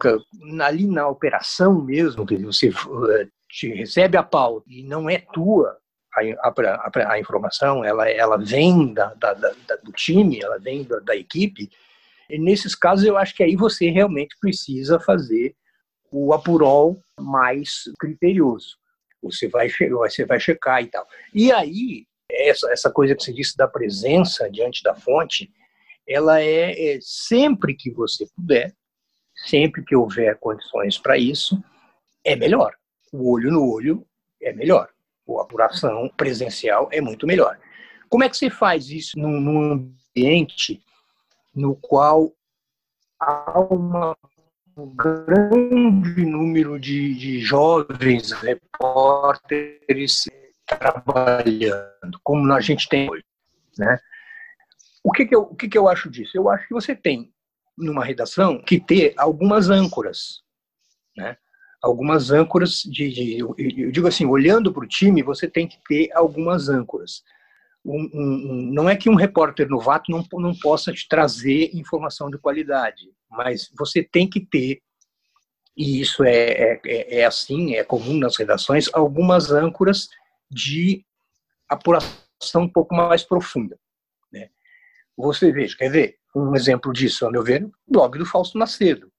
ali 0.62 0.86
na 0.86 1.08
operação 1.08 1.82
mesmo, 1.82 2.26
dizer, 2.26 2.44
você 2.44 2.70
eh, 2.70 3.28
te 3.50 3.70
recebe 3.70 4.18
a 4.18 4.24
pauta 4.24 4.66
e 4.68 4.84
não 4.84 5.10
é 5.10 5.20
tua, 5.20 5.78
a, 6.18 6.50
a, 6.50 7.14
a, 7.14 7.20
informação 7.20 7.84
ela, 7.84 8.10
ela 8.10 8.38
vem 8.38 8.94
da, 8.94 9.14
da, 9.14 9.34
da, 9.34 9.76
do 9.84 9.92
time, 9.92 10.40
ela 10.42 10.58
vem 10.58 10.84
da, 10.84 11.00
da 11.00 11.16
equipe, 11.16 11.70
e 12.30 12.38
nesses 12.38 12.76
casos 12.76 13.06
eu 13.06 13.18
acho 13.18 13.36
que 13.36 13.44
aí 13.44 13.56
você 13.56 13.90
realmente 13.90 14.36
precisa 14.40 15.00
fazer 15.00 15.56
o 16.12 16.34
apurol 16.34 17.02
mais 17.20 17.84
criterioso. 18.00 18.78
Você 19.22 19.48
vai, 19.48 19.70
você 19.70 20.26
vai 20.26 20.40
checar 20.40 20.82
e 20.82 20.88
tal. 20.88 21.08
E 21.34 21.52
aí, 21.52 22.06
essa, 22.30 22.72
essa 22.72 22.92
coisa 22.92 23.16
que 23.16 23.24
você 23.24 23.34
disse 23.34 23.56
da 23.56 23.68
presença 23.68 24.50
diante 24.50 24.84
da 24.84 24.96
fonte, 24.96 25.52
ela 26.08 26.42
é, 26.42 26.96
é 26.96 27.00
sempre 27.02 27.74
que 27.74 27.92
você 27.92 28.26
puder, 28.36 28.74
sempre 29.46 29.84
que 29.84 29.96
houver 29.96 30.38
condições 30.38 30.98
para 30.98 31.18
isso, 31.18 31.62
é 32.24 32.36
melhor. 32.36 32.74
O 33.12 33.32
olho 33.32 33.52
no 33.52 33.70
olho 33.70 34.06
é 34.42 34.54
melhor 34.54 34.90
ou 35.28 35.42
apuração 35.42 36.10
presencial 36.16 36.88
é 36.92 37.02
muito 37.02 37.28
melhor. 37.28 37.60
Como 38.10 38.24
é 38.24 38.30
que 38.30 38.38
você 38.38 38.50
faz 38.50 38.90
isso 38.90 39.20
num, 39.20 39.40
num 39.40 39.72
ambiente 40.16 40.82
no 41.54 41.76
qual 41.76 42.32
há 43.20 43.60
uma, 43.60 44.18
um 44.78 44.96
grande 44.96 46.26
número 46.26 46.80
de, 46.80 47.14
de 47.16 47.42
jovens 47.42 48.32
repórteres 48.32 50.26
trabalhando, 50.66 52.20
como 52.24 52.52
a 52.54 52.62
gente 52.62 52.88
tem 52.88 53.10
hoje, 53.10 53.24
né? 53.78 54.00
O 55.04 55.12
que 55.12 55.26
que 55.26 55.36
eu, 55.36 55.44
o 55.44 55.56
que 55.56 55.70
que 55.70 55.78
eu 55.78 55.88
acho 55.88 56.10
disso? 56.10 56.36
Eu 56.36 56.50
acho 56.50 56.68
que 56.68 56.74
você 56.74 56.96
tem 56.96 57.34
numa 57.78 58.04
redação 58.04 58.62
que 58.62 58.80
ter 58.80 59.14
algumas 59.18 59.70
âncoras, 59.70 60.44
né? 61.16 61.38
Algumas 61.82 62.32
âncoras 62.32 62.82
de, 62.84 63.10
de 63.10 63.40
eu, 63.40 63.54
eu, 63.58 63.92
digo 63.92 64.08
assim, 64.08 64.26
olhando 64.26 64.74
para 64.74 64.84
o 64.84 64.88
time, 64.88 65.24
você 65.24 65.48
tem 65.48 65.68
que 65.68 65.78
ter 65.88 66.12
algumas 66.14 66.70
âncoras. 66.70 67.24
Um, 67.86 68.10
um, 68.14 68.72
não 68.74 68.90
é 68.90 68.96
que 68.96 69.10
um 69.10 69.16
repórter 69.16 69.70
novato 69.70 70.12
não, 70.12 70.26
não 70.34 70.54
possa 70.56 70.92
te 70.92 71.08
trazer 71.08 71.72
informação 71.74 72.30
de 72.30 72.38
qualidade, 72.38 73.12
mas 73.30 73.70
você 73.78 74.04
tem 74.04 74.30
que 74.30 74.42
ter 74.42 74.82
e 75.78 76.02
isso 76.02 76.24
é, 76.24 76.82
é, 76.84 77.20
é 77.20 77.26
assim, 77.26 77.76
é 77.76 77.84
comum 77.84 78.18
nas 78.18 78.36
redações, 78.36 78.90
algumas 78.92 79.52
âncoras 79.52 80.10
de 80.50 81.06
apuração 81.70 82.64
um 82.64 82.70
pouco 82.70 82.96
mais 82.96 83.22
profunda. 83.24 83.78
Né? 84.32 84.50
Você 85.16 85.52
veja, 85.52 85.78
quer 85.78 85.92
ver 85.92 86.18
um 86.36 86.56
exemplo 86.56 86.92
disso, 86.92 87.28
a 87.28 87.32
meu 87.32 87.44
ver, 87.44 87.64
o 87.64 87.72
blog 87.88 88.18
do 88.18 88.26
Fausto 88.26 88.58
Macedo, 88.58 89.12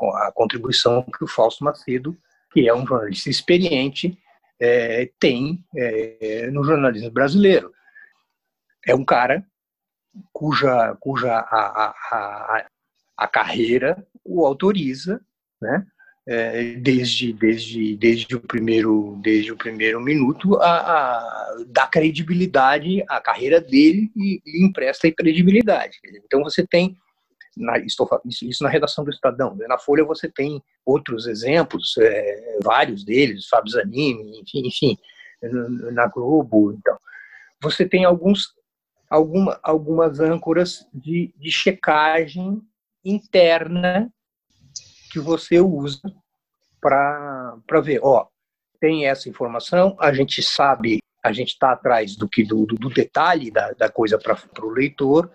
a, 0.00 0.32
contribuição 0.34 1.02
que 1.02 1.24
o 1.24 1.28
Fausto 1.28 1.64
Macedo, 1.64 2.16
que 2.52 2.68
é 2.68 2.74
um 2.74 2.86
jornalista 2.86 3.30
experiente, 3.30 4.18
é, 4.60 5.10
tem 5.18 5.64
é, 5.76 6.48
no 6.50 6.62
jornalismo 6.64 7.10
brasileiro. 7.10 7.72
É 8.86 8.94
um 8.94 9.04
cara 9.04 9.44
cuja, 10.32 10.96
cuja 11.00 11.32
a, 11.32 11.40
a, 11.40 11.94
a, 12.10 12.66
a 13.16 13.28
carreira 13.28 14.06
o 14.24 14.44
autoriza, 14.46 15.20
né? 15.60 15.84
É, 16.24 16.74
desde, 16.74 17.32
desde, 17.32 17.96
desde, 17.96 18.36
o 18.36 18.40
primeiro, 18.40 19.18
desde 19.20 19.50
o 19.50 19.56
primeiro 19.56 20.00
minuto, 20.00 20.54
a, 20.62 20.76
a, 20.76 21.64
dá 21.66 21.84
credibilidade 21.88 23.02
à 23.08 23.20
carreira 23.20 23.60
dele 23.60 24.08
e, 24.14 24.40
e 24.46 24.64
empresta 24.64 25.10
credibilidade. 25.10 25.98
Então 26.24 26.44
você 26.44 26.64
tem, 26.64 26.96
na, 27.56 27.78
estou, 27.78 28.08
isso, 28.24 28.44
isso, 28.44 28.62
na 28.62 28.70
redação 28.70 29.04
do 29.04 29.10
Estadão, 29.10 29.54
né? 29.54 29.66
na 29.66 29.78
Folha 29.78 30.04
você 30.04 30.28
tem 30.28 30.62
outros 30.84 31.26
exemplos, 31.26 31.94
é, 31.98 32.58
vários 32.62 33.04
deles, 33.04 33.48
Fábio 33.48 33.72
Zanini, 33.72 34.40
enfim, 34.40 34.66
enfim, 34.66 34.98
na 35.92 36.06
Globo, 36.06 36.72
então. 36.72 36.96
Você 37.60 37.86
tem 37.86 38.04
alguns, 38.04 38.54
alguma, 39.08 39.58
algumas 39.62 40.20
âncoras 40.20 40.86
de, 40.92 41.32
de 41.36 41.50
checagem 41.50 42.60
interna 43.04 44.12
que 45.10 45.20
você 45.20 45.60
usa 45.60 46.00
para 46.80 47.80
ver, 47.82 48.00
ó, 48.02 48.26
tem 48.80 49.06
essa 49.06 49.28
informação, 49.28 49.96
a 50.00 50.12
gente 50.12 50.42
sabe, 50.42 50.98
a 51.22 51.32
gente 51.32 51.50
está 51.50 51.72
atrás 51.72 52.16
do 52.16 52.28
que 52.28 52.42
do, 52.42 52.66
do 52.66 52.88
detalhe 52.88 53.50
da, 53.50 53.70
da 53.72 53.88
coisa 53.88 54.18
para 54.18 54.36
o 54.64 54.70
leitor, 54.70 55.30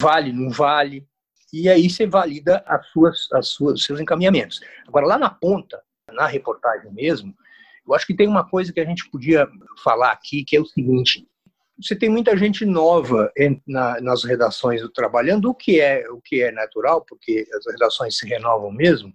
vale, 0.00 0.32
não 0.32 0.50
vale, 0.50 1.06
e 1.52 1.68
aí 1.68 1.88
você 1.88 2.06
valida 2.06 2.62
as 2.66 2.86
suas, 2.88 3.28
as 3.32 3.48
suas, 3.48 3.82
seus 3.82 4.00
encaminhamentos. 4.00 4.60
Agora, 4.86 5.06
lá 5.06 5.18
na 5.18 5.30
ponta, 5.30 5.80
na 6.12 6.26
reportagem 6.26 6.92
mesmo, 6.92 7.34
eu 7.86 7.94
acho 7.94 8.06
que 8.06 8.14
tem 8.14 8.28
uma 8.28 8.48
coisa 8.48 8.72
que 8.72 8.80
a 8.80 8.84
gente 8.84 9.08
podia 9.10 9.48
falar 9.82 10.12
aqui, 10.12 10.44
que 10.44 10.56
é 10.56 10.60
o 10.60 10.66
seguinte, 10.66 11.26
você 11.80 11.94
tem 11.94 12.08
muita 12.08 12.36
gente 12.36 12.64
nova 12.64 13.32
na, 13.66 14.00
nas 14.00 14.24
redações 14.24 14.82
trabalhando, 14.92 15.50
o 15.50 15.54
que 15.54 15.80
é 15.80 16.04
o 16.10 16.20
que 16.20 16.42
é 16.42 16.50
natural, 16.50 17.04
porque 17.08 17.46
as 17.54 17.66
redações 17.66 18.16
se 18.18 18.26
renovam 18.26 18.72
mesmo. 18.72 19.12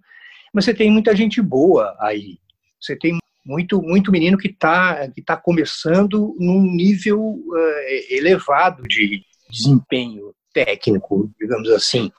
Mas 0.52 0.64
você 0.64 0.72
tem 0.72 0.90
muita 0.90 1.14
gente 1.14 1.42
boa 1.42 1.94
aí. 2.00 2.38
Você 2.80 2.96
tem 2.96 3.18
muito 3.44 3.82
muito 3.82 4.10
menino 4.10 4.38
que 4.38 4.48
está 4.48 5.08
que 5.10 5.22
tá 5.22 5.36
começando 5.36 6.34
num 6.38 6.62
nível 6.62 7.20
uh, 7.20 8.10
elevado 8.10 8.82
de 8.84 9.22
desempenho 9.50 10.34
técnico, 10.54 11.30
digamos 11.38 11.68
assim. 11.70 12.10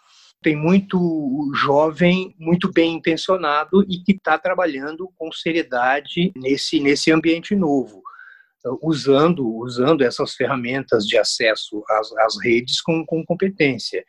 Tem 0.46 0.56
muito 0.56 1.52
jovem, 1.56 2.36
muito 2.38 2.72
bem 2.72 2.94
intencionado 2.94 3.82
e 3.90 3.98
que 4.04 4.12
está 4.12 4.38
trabalhando 4.38 5.12
com 5.18 5.32
seriedade 5.32 6.32
nesse 6.36 6.80
nesse 6.80 7.12
ambiente 7.12 7.56
novo 7.56 8.04
usando, 8.80 9.44
usando 9.58 10.04
essas 10.04 10.36
ferramentas 10.36 11.08
de 11.08 11.18
acesso 11.18 11.84
às, 11.90 12.12
às 12.18 12.40
redes 12.40 12.80
com, 12.80 13.04
com 13.04 13.26
competência. 13.26 14.06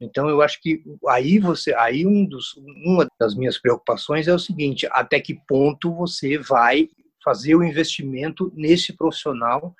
Então 0.00 0.28
eu 0.28 0.42
acho 0.42 0.60
que 0.60 0.82
aí 1.06 1.38
você, 1.38 1.72
aí 1.74 2.04
um 2.04 2.26
dos, 2.26 2.56
uma 2.84 3.06
das 3.16 3.36
minhas 3.36 3.56
preocupações 3.56 4.26
é 4.26 4.34
o 4.34 4.40
seguinte: 4.40 4.88
até 4.90 5.20
que 5.20 5.38
ponto 5.46 5.94
você 5.94 6.36
vai 6.36 6.88
fazer 7.24 7.54
o 7.54 7.62
investimento 7.62 8.52
nesse 8.56 8.92
profissional 8.92 9.72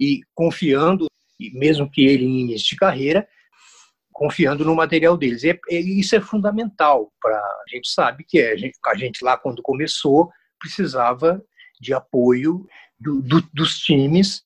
e 0.00 0.22
confiando, 0.34 1.06
mesmo 1.54 1.88
que 1.88 2.04
ele 2.04 2.24
em 2.24 2.76
carreira, 2.76 3.28
confiando 4.22 4.64
no 4.64 4.76
material 4.76 5.16
deles. 5.16 5.42
E, 5.42 5.60
e 5.68 5.98
isso 5.98 6.14
é 6.14 6.20
fundamental 6.20 7.12
para 7.20 7.36
a 7.36 7.64
gente 7.68 7.90
sabe 7.90 8.22
que 8.22 8.38
é, 8.38 8.52
a 8.52 8.56
gente, 8.56 8.78
a 8.86 8.94
gente 8.94 9.24
lá 9.24 9.36
quando 9.36 9.60
começou 9.60 10.30
precisava 10.60 11.42
de 11.80 11.92
apoio 11.92 12.64
do, 13.00 13.20
do, 13.20 13.42
dos 13.52 13.80
times 13.80 14.44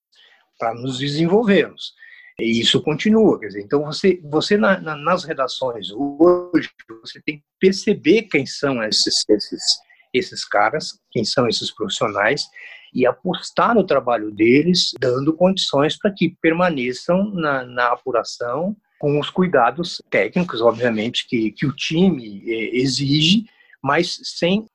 para 0.58 0.72
nos 0.72 0.98
desenvolvermos. 0.98 1.92
E 2.40 2.58
isso 2.58 2.82
continua, 2.82 3.38
quer 3.38 3.48
dizer, 3.48 3.60
então 3.60 3.84
você, 3.84 4.18
você 4.24 4.56
na, 4.56 4.80
na, 4.80 4.96
nas 4.96 5.24
redações 5.24 5.88
hoje, 5.90 6.70
você 7.02 7.20
tem 7.20 7.38
que 7.38 7.44
perceber 7.60 8.22
quem 8.22 8.46
são 8.46 8.82
esses, 8.82 9.24
esses, 9.28 9.62
esses 10.10 10.42
caras, 10.46 10.98
quem 11.10 11.22
são 11.22 11.46
esses 11.46 11.70
profissionais, 11.70 12.46
e 12.94 13.06
apostar 13.06 13.74
no 13.74 13.84
trabalho 13.84 14.30
deles, 14.30 14.92
dando 14.98 15.34
condições 15.34 15.98
para 15.98 16.10
que 16.10 16.34
permaneçam 16.40 17.30
na, 17.34 17.62
na 17.66 17.92
apuração, 17.92 18.74
com 18.98 19.18
os 19.20 19.30
cuidados 19.30 20.02
técnicos, 20.10 20.60
obviamente, 20.60 21.26
que, 21.28 21.52
que 21.52 21.66
o 21.66 21.74
time 21.74 22.42
eh, 22.46 22.76
exige, 22.76 23.44
mas 23.82 24.18
sem, 24.22 24.66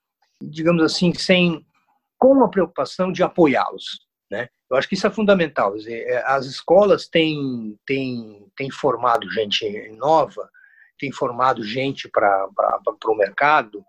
digamos 0.41 0.83
assim, 0.83 1.13
sem 1.13 1.65
com 2.17 2.43
a 2.43 2.49
preocupação 2.49 3.11
de 3.11 3.23
apoiá-los. 3.23 4.05
Né? 4.29 4.47
Eu 4.69 4.77
acho 4.77 4.87
que 4.87 4.95
isso 4.95 5.07
é 5.07 5.11
fundamental. 5.11 5.73
É, 5.85 6.23
as 6.25 6.45
escolas 6.45 7.07
têm, 7.07 7.77
têm, 7.85 8.47
têm 8.55 8.71
formado 8.71 9.29
gente 9.29 9.67
nova, 9.97 10.49
têm 10.99 11.11
formado 11.11 11.63
gente 11.63 12.07
para 12.07 12.47
o 13.05 13.15
mercado 13.15 13.83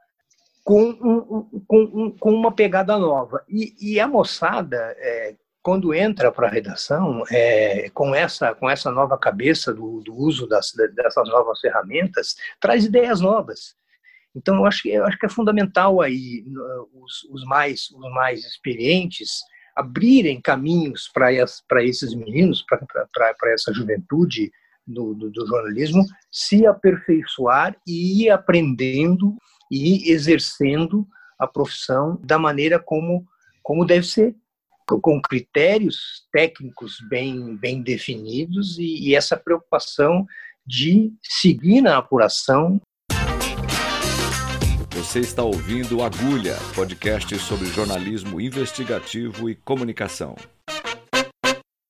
com, 0.65 0.83
um, 0.83 1.63
com, 1.67 1.83
um, 1.83 2.11
com 2.11 2.35
uma 2.35 2.51
pegada 2.51 2.99
nova. 2.99 3.45
E, 3.49 3.75
e 3.79 4.01
a 4.01 4.09
moçada, 4.09 4.97
é, 4.99 5.37
quando 5.63 5.95
entra 5.95 6.33
para 6.33 6.49
a 6.49 6.51
redação, 6.51 7.23
é, 7.31 7.89
com, 7.91 8.15
essa, 8.15 8.55
com 8.55 8.69
essa 8.69 8.91
nova 8.91 9.17
cabeça 9.17 9.73
do, 9.73 10.01
do 10.01 10.15
uso 10.15 10.47
das, 10.47 10.73
dessas 10.95 11.29
novas 11.29 11.61
ferramentas, 11.61 12.35
traz 12.61 12.85
ideias 12.85 13.21
novas. 13.21 13.77
Então, 14.35 14.57
eu 14.57 14.67
acho 14.67 14.83
que, 14.83 14.91
eu 14.91 15.05
acho 15.05 15.19
que 15.19 15.27
é 15.27 15.29
fundamental 15.29 16.01
aí 16.01 16.45
os, 16.95 17.25
os, 17.31 17.45
mais, 17.45 17.91
os 17.91 18.13
mais 18.13 18.45
experientes 18.45 19.41
abrirem 19.77 20.41
caminhos 20.41 21.09
para 21.13 21.33
esses 21.85 22.15
meninos, 22.15 22.65
para 22.67 23.53
essa 23.53 23.73
juventude 23.73 24.51
do, 24.87 25.15
do, 25.15 25.31
do, 25.31 25.47
jornalismo, 25.47 26.05
se 26.31 26.67
aperfeiçoar 26.67 27.77
e 27.87 28.25
ir 28.25 28.31
aprendendo 28.31 29.37
e 29.71 30.11
exercendo 30.11 31.07
a 31.39 31.47
profissão 31.47 32.21
da 32.23 32.39
maneira 32.39 32.79
como, 32.79 33.25
como 33.63 33.87
deve 33.87 34.07
ser, 34.07 34.35
com 35.01 35.21
critérios 35.21 36.27
técnicos 36.33 36.97
bem, 37.09 37.57
bem 37.57 37.83
definidos 37.83 38.79
e, 38.79 39.09
e 39.09 39.15
essa 39.15 39.37
preocupação 39.37 40.27
de 40.67 41.13
seguir 41.23 41.81
na 41.81 41.99
apuração 41.99 42.81
você 45.13 45.21
está 45.21 45.43
ouvindo 45.43 46.03
Agulha, 46.03 46.57
podcast 46.77 47.39
sobre 47.41 47.67
jornalismo 47.67 48.41
investigativo 48.41 49.51
e 49.51 49.55
comunicação. 49.57 50.37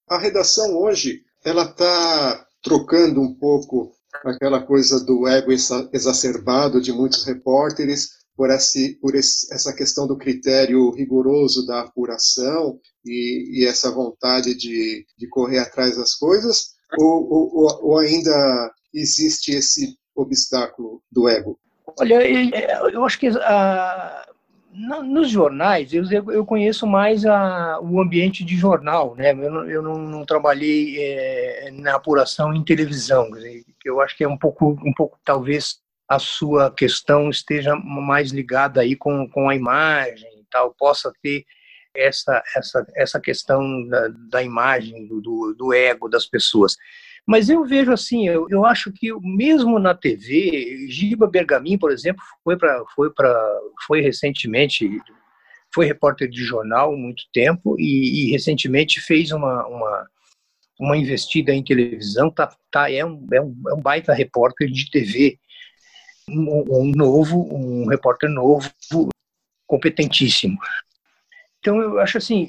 A 0.09 0.19
redação 0.19 0.77
hoje 0.79 1.23
ela 1.45 1.65
está 1.65 2.47
trocando 2.63 3.21
um 3.21 3.35
pouco 3.35 3.93
aquela 4.25 4.63
coisa 4.63 5.05
do 5.05 5.29
ego 5.29 5.53
exacerbado 5.53 6.81
de 6.81 6.91
muitos 6.91 7.25
repórteres 7.25 8.22
por, 8.37 8.51
esse, 8.51 8.95
por 9.01 9.15
esse, 9.15 9.53
essa 9.53 9.75
questão 9.75 10.07
do 10.07 10.17
critério 10.17 10.91
rigoroso 10.91 11.67
da 11.67 11.81
apuração 11.81 12.79
e, 13.05 13.61
e 13.61 13.67
essa 13.67 13.91
vontade 13.91 14.55
de, 14.55 15.07
de, 15.17 15.29
correr 15.29 15.59
atrás 15.59 15.97
das 15.97 16.15
coisas, 16.15 16.73
ou, 16.99 17.29
ou, 17.31 17.81
ou 17.83 17.99
ainda 17.99 18.73
existe 18.95 19.53
esse 19.53 19.97
obstáculo 20.15 21.03
do 21.11 21.29
ego? 21.29 21.59
Olha, 21.99 22.21
eu 22.91 23.05
acho 23.05 23.19
que 23.19 23.29
ah, 23.29 24.27
nos 24.73 25.31
jornais 25.31 25.93
eu, 25.93 26.05
eu 26.31 26.47
conheço 26.47 26.87
mais 26.87 27.25
a, 27.27 27.79
o 27.81 28.01
ambiente 28.01 28.45
de 28.45 28.57
jornal, 28.57 29.15
né? 29.15 29.33
Eu 29.33 29.51
não, 29.51 29.71
eu 29.71 29.83
não, 29.83 29.99
não 29.99 30.25
trabalhei 30.25 30.97
é, 30.99 31.71
na 31.73 31.97
apuração 31.97 32.55
em 32.55 32.65
televisão, 32.65 33.29
eu 33.85 34.01
acho 34.01 34.17
que 34.17 34.25
é 34.25 34.29
um 34.29 34.39
pouco, 34.39 34.79
um 34.85 34.93
pouco 34.95 35.19
talvez 35.25 35.81
a 36.13 36.19
sua 36.19 36.71
questão 36.71 37.31
esteja 37.31 37.75
mais 37.75 38.31
ligada 38.31 38.83
aí 38.83 38.95
com, 38.95 39.27
com 39.29 39.49
a 39.49 39.57
imagem 39.57 40.29
e 40.41 40.45
tal, 40.51 40.75
possa 40.75 41.11
ter 41.23 41.45
essa 41.95 42.43
essa 42.55 42.87
essa 42.97 43.21
questão 43.21 43.87
da, 43.89 44.09
da 44.31 44.43
imagem 44.43 45.07
do, 45.07 45.55
do 45.55 45.73
ego 45.73 46.09
das 46.09 46.27
pessoas. 46.27 46.77
Mas 47.27 47.49
eu 47.49 47.65
vejo 47.65 47.93
assim, 47.93 48.29
eu, 48.29 48.47
eu 48.51 48.67
acho 48.67 48.93
que 48.93 49.11
mesmo 49.21 49.79
na 49.79 49.95
TV, 49.95 50.87
Giba 50.89 51.27
Bergamin, 51.27 51.79
por 51.79 51.91
exemplo, 51.91 52.23
foi 52.45 52.59
para 52.59 52.85
foi 52.95 53.11
para 53.11 53.61
foi 53.87 54.01
recentemente 54.03 54.87
foi 55.75 55.87
repórter 55.87 56.29
de 56.29 56.45
jornal 56.45 56.95
muito 56.95 57.23
tempo 57.33 57.75
e, 57.79 58.29
e 58.29 58.31
recentemente 58.33 59.01
fez 59.01 59.31
uma, 59.33 59.67
uma 59.67 60.07
uma 60.79 60.97
investida 60.97 61.55
em 61.55 61.63
televisão, 61.63 62.31
tá, 62.31 62.55
tá 62.71 62.91
é, 62.91 63.05
um, 63.05 63.27
é, 63.33 63.41
um, 63.41 63.55
é 63.69 63.75
um 63.75 63.81
baita 63.81 64.13
repórter 64.13 64.69
de 64.69 64.91
TV. 64.91 65.39
Um, 66.29 66.83
um 66.83 66.93
novo, 66.95 67.49
um 67.55 67.87
repórter 67.87 68.31
novo, 68.31 68.71
competentíssimo. 69.67 70.59
Então 71.59 71.81
eu 71.81 71.99
acho 71.99 72.19
assim, 72.19 72.47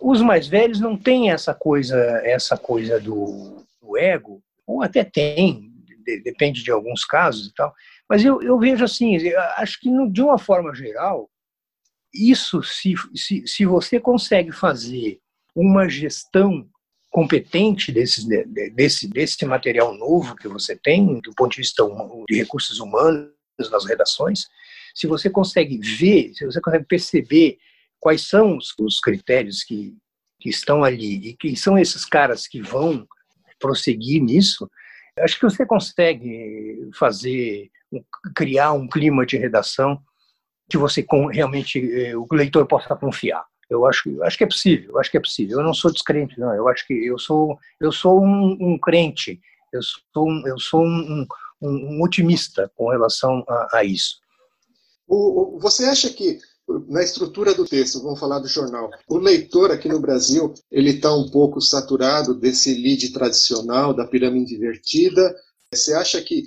os 0.00 0.20
mais 0.20 0.46
velhos 0.46 0.80
não 0.80 0.96
têm 0.96 1.30
essa 1.30 1.54
coisa, 1.54 1.96
essa 2.24 2.56
coisa 2.56 3.00
do, 3.00 3.64
do 3.80 3.96
ego, 3.96 4.42
ou 4.66 4.82
até 4.82 5.04
tem, 5.04 5.72
de, 6.04 6.20
depende 6.22 6.62
de 6.62 6.70
alguns 6.70 7.04
casos 7.04 7.48
e 7.48 7.54
tal. 7.54 7.74
Mas 8.08 8.24
eu, 8.24 8.42
eu 8.42 8.58
vejo 8.58 8.84
assim, 8.84 9.16
acho 9.56 9.80
que 9.80 9.88
de 10.10 10.22
uma 10.22 10.38
forma 10.38 10.74
geral, 10.74 11.30
isso 12.12 12.62
se, 12.62 12.94
se, 13.14 13.46
se 13.46 13.64
você 13.64 13.98
consegue 13.98 14.52
fazer 14.52 15.18
uma 15.54 15.88
gestão 15.88 16.68
competente 17.12 17.92
desse, 17.92 18.26
desse, 18.74 19.06
desse 19.06 19.44
material 19.44 19.94
novo 19.94 20.34
que 20.34 20.48
você 20.48 20.74
tem, 20.74 21.20
do 21.20 21.34
ponto 21.34 21.52
de 21.52 21.58
vista 21.58 21.84
de 22.26 22.36
recursos 22.36 22.80
humanos 22.80 23.30
nas 23.70 23.84
redações, 23.84 24.46
se 24.94 25.06
você 25.06 25.28
consegue 25.28 25.78
ver, 25.78 26.32
se 26.34 26.46
você 26.46 26.58
consegue 26.58 26.86
perceber 26.86 27.58
quais 28.00 28.22
são 28.22 28.56
os, 28.56 28.74
os 28.80 28.98
critérios 28.98 29.62
que, 29.62 29.94
que 30.40 30.48
estão 30.48 30.82
ali 30.82 31.28
e 31.28 31.36
quem 31.36 31.54
são 31.54 31.78
esses 31.78 32.06
caras 32.06 32.48
que 32.48 32.62
vão 32.62 33.06
prosseguir 33.60 34.22
nisso, 34.22 34.68
acho 35.18 35.38
que 35.38 35.44
você 35.44 35.66
consegue 35.66 36.88
fazer, 36.94 37.70
criar 38.34 38.72
um 38.72 38.88
clima 38.88 39.26
de 39.26 39.36
redação 39.36 40.02
que 40.68 40.78
você 40.78 41.04
realmente 41.30 41.78
eh, 41.78 42.16
o 42.16 42.26
leitor 42.32 42.66
possa 42.66 42.96
confiar. 42.96 43.44
Eu 43.72 43.86
acho, 43.86 44.22
acho 44.22 44.38
que 44.38 44.44
é 44.44 44.46
possível, 44.46 44.98
acho 44.98 45.10
que 45.10 45.16
é 45.16 45.20
possível. 45.20 45.58
Eu 45.58 45.64
não 45.64 45.74
sou 45.74 45.92
descrente, 45.92 46.38
não. 46.38 46.54
Eu 46.54 46.68
acho 46.68 46.86
que 46.86 46.92
eu 46.92 47.18
sou, 47.18 47.58
eu 47.80 47.90
sou 47.90 48.22
um, 48.22 48.56
um 48.60 48.78
crente. 48.78 49.40
Eu 49.72 49.80
sou, 49.82 50.28
um, 50.28 50.46
eu 50.46 50.58
sou 50.58 50.84
um, 50.84 51.26
um 51.62 52.02
otimista 52.02 52.70
com 52.76 52.90
relação 52.90 53.44
a, 53.48 53.78
a 53.78 53.84
isso. 53.84 54.20
O, 55.08 55.58
você 55.60 55.84
acha 55.84 56.10
que 56.10 56.38
na 56.88 57.02
estrutura 57.02 57.54
do 57.54 57.64
texto, 57.64 58.02
vamos 58.02 58.20
falar 58.20 58.38
do 58.38 58.48
jornal, 58.48 58.90
o 59.08 59.18
leitor 59.18 59.70
aqui 59.70 59.88
no 59.88 60.00
Brasil 60.00 60.54
ele 60.70 60.90
está 60.90 61.14
um 61.14 61.28
pouco 61.28 61.60
saturado 61.60 62.34
desse 62.34 62.74
lead 62.74 63.12
tradicional 63.12 63.92
da 63.92 64.06
pirâmide 64.06 64.54
invertida. 64.54 65.34
Você 65.72 65.92
acha 65.94 66.20
que 66.22 66.44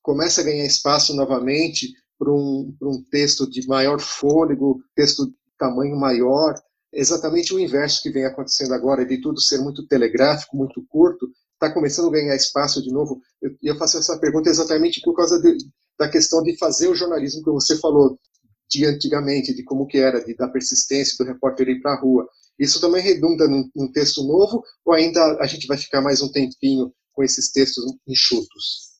começa 0.00 0.40
a 0.40 0.44
ganhar 0.44 0.64
espaço 0.64 1.14
novamente 1.14 1.92
para 2.18 2.32
um, 2.32 2.74
um 2.80 3.02
texto 3.10 3.48
de 3.48 3.66
maior 3.66 4.00
fôlego, 4.00 4.82
texto 4.94 5.32
tamanho 5.62 5.96
maior, 5.96 6.54
exatamente 6.92 7.54
o 7.54 7.60
inverso 7.60 8.02
que 8.02 8.10
vem 8.10 8.24
acontecendo 8.24 8.74
agora, 8.74 9.06
de 9.06 9.20
tudo 9.20 9.40
ser 9.40 9.58
muito 9.58 9.86
telegráfico, 9.86 10.56
muito 10.56 10.84
curto, 10.88 11.30
está 11.54 11.72
começando 11.72 12.08
a 12.08 12.12
ganhar 12.12 12.34
espaço 12.34 12.82
de 12.82 12.92
novo. 12.92 13.20
Eu, 13.40 13.50
eu 13.62 13.78
faço 13.78 13.98
essa 13.98 14.18
pergunta 14.18 14.50
exatamente 14.50 15.00
por 15.02 15.14
causa 15.14 15.40
de, 15.40 15.56
da 15.96 16.08
questão 16.08 16.42
de 16.42 16.58
fazer 16.58 16.88
o 16.88 16.94
jornalismo 16.94 17.44
que 17.44 17.50
você 17.50 17.78
falou 17.78 18.18
de 18.68 18.84
antigamente, 18.84 19.54
de 19.54 19.62
como 19.62 19.86
que 19.86 19.98
era, 19.98 20.24
de, 20.24 20.34
da 20.34 20.48
persistência 20.48 21.16
do 21.18 21.30
repórter 21.30 21.68
ir 21.68 21.80
para 21.80 21.92
a 21.92 22.00
rua. 22.00 22.26
Isso 22.58 22.80
também 22.80 23.02
redunda 23.02 23.46
num, 23.46 23.70
num 23.76 23.92
texto 23.92 24.24
novo 24.24 24.62
ou 24.84 24.92
ainda 24.92 25.38
a 25.40 25.46
gente 25.46 25.66
vai 25.66 25.78
ficar 25.78 26.00
mais 26.00 26.20
um 26.20 26.30
tempinho 26.30 26.92
com 27.12 27.22
esses 27.22 27.52
textos 27.52 27.84
enxutos? 28.06 28.92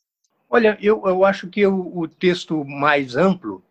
Olha, 0.48 0.78
eu, 0.80 1.02
eu 1.06 1.24
acho 1.24 1.48
que 1.48 1.66
o, 1.66 1.98
o 1.98 2.06
texto 2.06 2.64
mais 2.64 3.16
amplo, 3.16 3.62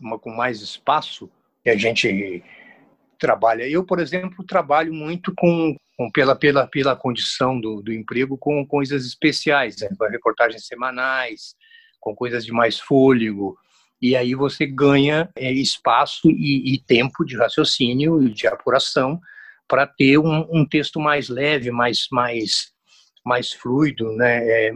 uma, 0.00 0.18
com 0.18 0.30
mais 0.30 0.60
espaço, 0.60 1.28
que 1.64 1.70
a 1.70 1.76
gente 1.76 2.44
trabalha. 3.18 3.66
Eu, 3.66 3.84
por 3.84 3.98
exemplo, 3.98 4.44
trabalho 4.44 4.92
muito 4.92 5.32
com, 5.34 5.74
com 5.96 6.10
pela, 6.10 6.36
pela, 6.36 6.66
pela 6.66 6.94
condição 6.94 7.58
do, 7.58 7.80
do 7.80 7.92
emprego 7.92 8.36
com 8.36 8.66
coisas 8.66 9.06
especiais, 9.06 9.78
né? 9.80 9.88
com 9.98 10.04
reportagens 10.04 10.66
semanais, 10.66 11.54
com 11.98 12.14
coisas 12.14 12.44
de 12.44 12.52
mais 12.52 12.78
fôlego, 12.78 13.56
e 14.00 14.14
aí 14.14 14.34
você 14.34 14.66
ganha 14.66 15.30
é, 15.34 15.50
espaço 15.50 16.28
e, 16.30 16.74
e, 16.74 16.78
tempo 16.82 17.24
de 17.24 17.38
raciocínio 17.38 18.22
e 18.22 18.30
de 18.30 18.46
apuração 18.46 19.18
para 19.66 19.86
ter 19.86 20.18
um, 20.18 20.46
um, 20.52 20.66
texto 20.66 21.00
mais 21.00 21.30
leve, 21.30 21.70
mais, 21.70 22.06
mais, 22.12 22.70
mais 23.24 23.52
fluido, 23.52 24.12
né? 24.12 24.46
É, 24.46 24.72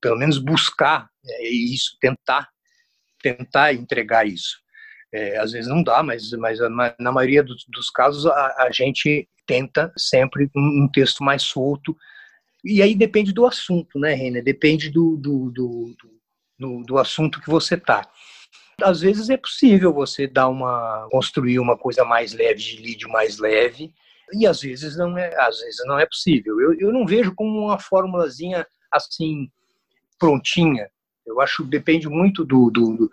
pelo 0.00 0.16
menos 0.16 0.38
buscar 0.38 1.10
é, 1.26 1.48
isso, 1.50 1.98
tentar, 2.00 2.48
tentar 3.22 3.74
entregar 3.74 4.26
isso. 4.26 4.62
É, 5.14 5.36
às 5.38 5.52
vezes 5.52 5.68
não 5.68 5.82
dá, 5.82 6.02
mas, 6.02 6.30
mas 6.32 6.58
na 6.98 7.12
maioria 7.12 7.42
dos, 7.42 7.66
dos 7.68 7.90
casos 7.90 8.26
a, 8.26 8.64
a, 8.64 8.70
gente 8.70 9.28
tenta 9.46 9.92
sempre 9.96 10.50
um, 10.56 10.84
um, 10.84 10.88
texto 10.90 11.22
mais 11.22 11.42
solto. 11.42 11.94
E 12.64 12.80
aí 12.80 12.94
depende 12.94 13.30
do 13.32 13.44
assunto, 13.44 13.98
né, 13.98 14.14
Reina? 14.14 14.40
Depende 14.40 14.88
do, 14.88 15.16
do, 15.16 15.50
do, 15.50 15.96
do, 16.58 16.82
do 16.84 16.98
assunto 16.98 17.42
que 17.42 17.50
você 17.50 17.76
tá. 17.76 18.08
Às 18.82 19.00
vezes 19.00 19.28
é 19.28 19.36
possível 19.36 19.92
você 19.92 20.26
dar 20.26 20.48
uma 20.48 21.06
construir 21.10 21.58
uma 21.58 21.76
coisa 21.76 22.04
mais 22.04 22.32
leve, 22.32 22.60
de 22.60 22.82
lead 22.82 23.06
mais 23.08 23.38
leve, 23.38 23.92
e 24.32 24.46
às 24.46 24.62
vezes 24.62 24.96
não 24.96 25.18
é, 25.18 25.34
às 25.38 25.60
vezes 25.60 25.82
não 25.84 25.98
é 25.98 26.06
possível. 26.06 26.58
Eu, 26.58 26.72
eu 26.80 26.92
não 26.92 27.06
vejo 27.06 27.34
como 27.34 27.66
uma 27.66 27.78
formulazinha 27.78 28.66
assim 28.90 29.50
prontinha. 30.18 30.88
Eu 31.26 31.40
acho 31.40 31.62
que 31.62 31.70
depende 31.70 32.08
muito 32.08 32.44
do, 32.44 32.70
do, 32.70 32.96
do 32.96 33.10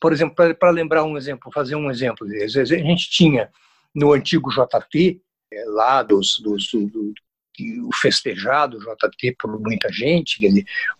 por 0.00 0.12
exemplo, 0.12 0.34
para 0.54 0.70
lembrar 0.70 1.04
um 1.04 1.16
exemplo, 1.16 1.52
fazer 1.52 1.76
um 1.76 1.90
exemplo, 1.90 2.26
a 2.26 2.46
gente 2.46 3.10
tinha 3.10 3.50
no 3.94 4.12
antigo 4.12 4.50
JT, 4.50 5.20
é, 5.52 5.64
lá 5.66 6.02
dos, 6.02 6.38
dos 6.40 6.70
do, 6.72 7.12
o 7.86 7.94
festejado 7.94 8.78
JT 8.78 9.36
por 9.38 9.60
muita 9.60 9.92
gente, 9.92 10.38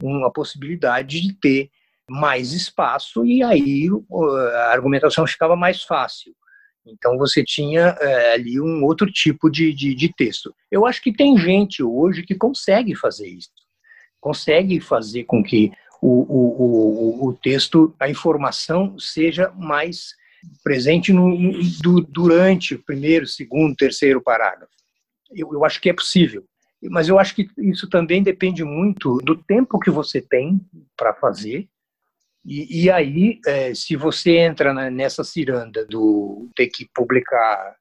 uma 0.03 0.31
possibilidade 0.31 1.21
de 1.21 1.35
ter 1.35 1.71
mais 2.09 2.53
espaço 2.53 3.25
e 3.25 3.43
aí 3.43 3.89
a 4.55 4.73
argumentação 4.73 5.27
ficava 5.27 5.57
mais 5.57 5.83
fácil. 5.83 6.35
Então 6.87 7.17
você 7.17 7.45
tinha 7.45 7.97
é, 8.01 8.35
ali 8.35 8.61
um 8.61 8.85
outro 8.85 9.11
tipo 9.11 9.49
de, 9.49 9.73
de, 9.73 9.95
de, 9.95 10.13
texto. 10.13 10.55
Eu 10.71 10.85
acho 10.85 11.01
que 11.01 11.13
tem 11.13 11.39
gente 11.39 11.83
hoje 11.83 12.25
que 12.25 12.35
consegue 12.35 12.95
fazer 12.95 13.29
isso, 13.29 13.51
consegue 14.21 14.81
fazer 14.81 15.25
com 15.25 15.43
que 15.43 15.73
o, 16.03 17.25
o, 17.25 17.29
o, 17.29 17.33
texto, 17.35 17.95
a 18.01 18.11
informação 18.11 18.99
seja 18.99 19.53
mais 19.53 20.17
presente 20.65 21.13
no, 21.13 21.29
no, 21.29 22.01
durante 22.01 22.75
o 22.75 22.83
primeiro, 22.83 23.25
segundo, 23.25 23.77
terceiro 23.77 24.21
parágrafo. 24.21 24.73
Eu, 25.31 25.53
eu 25.53 25.65
acho 25.65 25.81
que 25.81 25.89
é 25.89 25.93
possível. 25.93 26.45
Mas 26.91 27.09
eu 27.09 27.21
acho 27.21 27.37
que 27.37 27.49
isso 27.59 27.89
também 27.89 28.21
depende 28.21 28.65
muito 28.65 29.19
do 29.19 29.37
tempo 29.37 29.79
que 29.79 29.91
você 29.91 30.21
tem 30.21 30.61
para 30.97 31.15
fazer. 31.15 31.69
E, 32.45 32.83
e 32.85 32.91
aí, 32.91 33.39
é, 33.47 33.73
se 33.73 33.95
você 33.95 34.39
entra 34.39 34.75
na, 34.75 34.91
nessa 34.91 35.23
ciranda 35.23 35.87
do 35.87 36.51
ter 36.57 36.67
que 36.67 36.89
publicar 36.93 37.77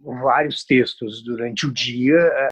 vários 0.00 0.64
textos 0.64 1.24
durante 1.24 1.66
o 1.66 1.72
dia, 1.72 2.14
é, 2.14 2.48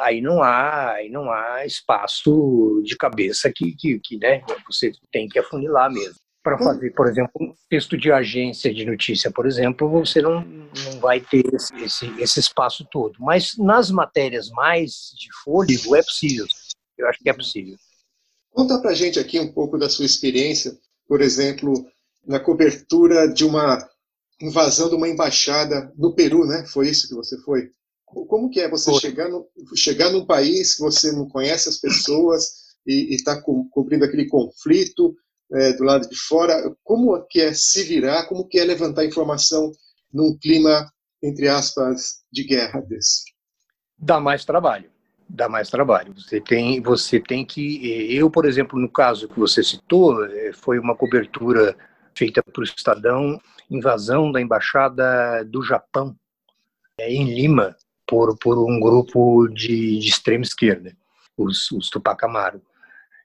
aí 0.00 0.20
não 0.20 0.42
há, 0.42 0.92
aí 0.92 1.08
não 1.08 1.30
há 1.30 1.64
espaço 1.64 2.82
de 2.84 2.96
cabeça 2.96 3.52
que, 3.54 3.74
que, 3.76 3.98
que 4.00 4.18
né, 4.18 4.42
você 4.66 4.92
tem 5.10 5.28
que 5.28 5.38
afunilar 5.38 5.90
mesmo. 5.92 6.14
Para 6.42 6.56
hum. 6.56 6.64
fazer, 6.64 6.90
por 6.90 7.06
exemplo, 7.08 7.32
um 7.40 7.54
texto 7.68 7.96
de 7.96 8.10
agência 8.10 8.72
de 8.74 8.84
notícia, 8.84 9.30
por 9.30 9.46
exemplo, 9.46 9.88
você 9.88 10.20
não, 10.20 10.40
não 10.42 11.00
vai 11.00 11.20
ter 11.20 11.44
esse, 11.54 11.74
esse, 11.76 12.20
esse 12.20 12.40
espaço 12.40 12.86
todo. 12.90 13.14
Mas 13.20 13.56
nas 13.56 13.90
matérias 13.90 14.50
mais 14.50 15.12
de 15.16 15.28
fôlego 15.44 15.94
é 15.94 16.02
possível. 16.02 16.46
Eu 16.98 17.08
acho 17.08 17.18
que 17.20 17.30
é 17.30 17.32
possível. 17.32 17.76
Conta 18.50 18.78
para 18.80 18.92
gente 18.92 19.18
aqui 19.18 19.40
um 19.40 19.52
pouco 19.52 19.78
da 19.78 19.88
sua 19.88 20.04
experiência, 20.04 20.76
por 21.08 21.20
exemplo, 21.20 21.72
na 22.26 22.38
cobertura 22.38 23.32
de 23.32 23.44
uma 23.44 23.78
invasão 24.40 24.88
de 24.88 24.94
uma 24.94 25.08
embaixada 25.08 25.92
no 25.96 26.14
Peru, 26.14 26.44
né? 26.46 26.66
Foi 26.66 26.88
isso 26.88 27.08
que 27.08 27.14
você 27.14 27.40
foi? 27.42 27.70
Como 28.12 28.50
que 28.50 28.60
é 28.60 28.68
você 28.68 28.92
chegar, 28.94 29.28
no, 29.28 29.48
chegar 29.74 30.10
num 30.10 30.26
país 30.26 30.74
que 30.74 30.82
você 30.82 31.10
não 31.12 31.28
conhece 31.28 31.68
as 31.68 31.78
pessoas 31.78 32.76
e 32.86 33.14
está 33.14 33.40
co 33.40 33.66
cobrindo 33.70 34.04
aquele 34.04 34.28
conflito 34.28 35.16
é, 35.52 35.72
do 35.72 35.84
lado 35.84 36.08
de 36.08 36.16
fora? 36.16 36.54
Como 36.84 37.20
que 37.26 37.40
é 37.40 37.54
se 37.54 37.82
virar? 37.84 38.26
Como 38.26 38.46
que 38.46 38.58
é 38.58 38.64
levantar 38.64 39.04
informação 39.04 39.72
num 40.12 40.36
clima, 40.36 40.86
entre 41.22 41.48
aspas, 41.48 42.20
de 42.30 42.44
guerra 42.44 42.80
desse? 42.80 43.24
Dá 43.98 44.20
mais 44.20 44.44
trabalho. 44.44 44.90
Dá 45.28 45.48
mais 45.48 45.70
trabalho. 45.70 46.12
Você 46.14 46.40
tem, 46.40 46.82
você 46.82 47.18
tem 47.18 47.46
que. 47.46 48.14
Eu, 48.14 48.30
por 48.30 48.44
exemplo, 48.44 48.78
no 48.78 48.90
caso 48.90 49.28
que 49.28 49.38
você 49.38 49.62
citou, 49.62 50.26
é, 50.26 50.52
foi 50.52 50.78
uma 50.78 50.94
cobertura 50.94 51.74
feita 52.14 52.42
para 52.42 52.60
o 52.60 52.64
Estadão, 52.64 53.40
invasão 53.70 54.30
da 54.30 54.40
embaixada 54.40 55.42
do 55.44 55.62
Japão 55.62 56.14
é, 56.98 57.10
em 57.10 57.24
Lima, 57.34 57.74
por, 58.12 58.36
por 58.36 58.58
um 58.58 58.78
grupo 58.78 59.48
de, 59.48 59.98
de 59.98 60.06
extrema 60.06 60.44
esquerda, 60.44 60.94
os, 61.34 61.70
os 61.70 61.88
Tupac 61.88 62.22
Amaru. 62.22 62.60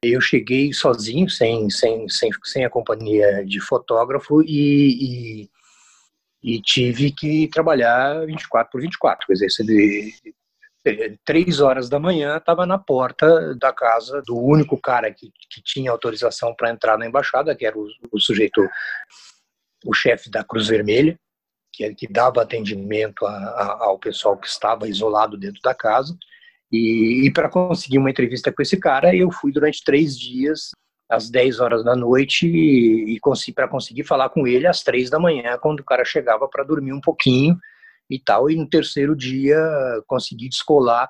Eu 0.02 0.22
cheguei 0.22 0.72
sozinho, 0.72 1.30
sem, 1.30 1.70
sem, 1.70 2.08
sem, 2.08 2.30
sem 2.46 2.64
a 2.64 2.70
companhia 2.70 3.46
de 3.46 3.60
fotógrafo 3.60 4.42
e, 4.44 5.44
e, 5.44 5.50
e 6.42 6.62
tive 6.62 7.12
que 7.12 7.50
trabalhar 7.50 8.26
24 8.26 8.72
por 8.72 8.80
24, 8.80 9.28
quer 9.28 9.34
dizer, 9.34 9.50
três 11.26 11.60
horas 11.60 11.90
da 11.90 12.00
manhã, 12.00 12.38
estava 12.38 12.66
na 12.66 12.78
porta 12.78 13.54
da 13.56 13.74
casa 13.74 14.22
do 14.26 14.38
único 14.38 14.80
cara 14.80 15.12
que, 15.12 15.34
que 15.50 15.62
tinha 15.62 15.92
autorização 15.92 16.56
para 16.56 16.72
entrar 16.72 16.98
na 16.98 17.06
embaixada, 17.06 17.54
que 17.54 17.66
era 17.66 17.78
o, 17.78 17.90
o 18.10 18.20
sujeito, 18.22 18.66
o 19.86 19.94
chefe 19.94 20.30
da 20.30 20.46
Cruz 20.46 20.70
Vermelha, 20.70 21.20
que, 21.72 21.94
que 21.96 22.08
dava 22.08 22.42
atendimento 22.42 23.26
a, 23.26 23.32
a, 23.32 23.86
ao 23.86 24.00
pessoal 24.00 24.38
que 24.38 24.48
estava 24.48 24.88
isolado 24.88 25.38
dentro 25.38 25.62
da 25.62 25.74
casa. 25.74 26.18
E, 26.72 27.26
e 27.26 27.32
para 27.32 27.50
conseguir 27.50 27.98
uma 27.98 28.10
entrevista 28.10 28.52
com 28.52 28.62
esse 28.62 28.78
cara, 28.78 29.16
eu 29.16 29.32
fui 29.32 29.52
durante 29.52 29.84
três 29.84 30.18
dias, 30.18 30.72
às 31.10 31.30
10 31.30 31.60
horas 31.60 31.84
da 31.84 31.96
noite, 31.96 32.48
e, 32.48 33.16
e 33.16 33.54
para 33.54 33.68
conseguir 33.68 34.04
falar 34.04 34.30
com 34.30 34.46
ele 34.46 34.68
às 34.68 34.84
três 34.84 35.10
da 35.10 35.20
manhã, 35.20 35.58
quando 35.58 35.80
o 35.80 35.86
cara 35.86 36.04
chegava 36.04 36.48
para 36.48 36.64
dormir 36.64 36.94
um 36.94 37.02
pouquinho 37.02 37.58
e 38.10 38.20
tal. 38.20 38.50
E 38.50 38.56
no 38.56 38.68
terceiro 38.68 39.16
dia 39.16 39.58
consegui 40.08 40.50
descolar 40.50 41.10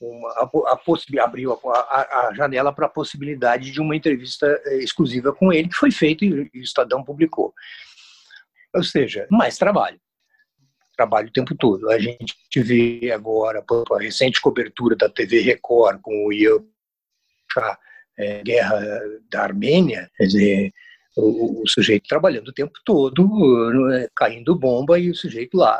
uma, 0.00 0.28
a, 0.30 0.72
a 0.72 1.24
abriu 1.24 1.52
a, 1.52 2.28
a 2.28 2.34
janela 2.34 2.72
para 2.72 2.86
a 2.86 2.90
possibilidade 2.90 3.70
de 3.70 3.80
uma 3.80 3.96
entrevista 3.96 4.46
eh, 4.64 4.78
exclusiva 4.78 5.32
com 5.32 5.52
ele, 5.52 5.68
que 5.68 5.74
foi 5.74 5.90
feita 5.90 6.24
e 6.24 6.42
o 6.42 6.48
Estadão 6.54 7.02
publicou. 7.02 7.52
Ou 8.74 8.82
seja, 8.82 9.26
mais 9.30 9.56
trabalho 9.56 10.00
trabalho 10.98 11.28
o 11.28 11.32
tempo 11.32 11.54
todo. 11.56 11.88
A 11.90 11.98
gente 11.98 12.34
vê 12.56 13.12
agora 13.12 13.64
a 13.92 13.98
recente 14.00 14.40
cobertura 14.40 14.96
da 14.96 15.08
TV 15.08 15.40
Record 15.42 16.00
com 16.02 16.26
o 16.26 16.32
Ian 16.32 16.64
é, 18.18 18.42
guerra 18.42 18.80
da 19.30 19.42
Armênia, 19.42 20.10
quer 20.16 20.26
dizer, 20.26 20.72
o, 21.16 21.62
o, 21.62 21.68
sujeito 21.68 22.08
trabalhando 22.08 22.48
o 22.48 22.52
tempo 22.52 22.72
todo, 22.84 23.92
é, 23.92 24.08
caindo 24.14 24.58
bomba 24.58 24.98
e 24.98 25.08
o 25.08 25.14
sujeito 25.14 25.56
lá, 25.56 25.78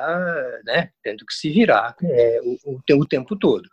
né, 0.64 0.90
tendo 1.02 1.26
que 1.26 1.34
se 1.34 1.50
virar 1.50 1.96
é, 2.02 2.40
o, 2.42 2.74
o, 2.74 3.00
o 3.00 3.06
tempo 3.06 3.36
todo. 3.36 3.68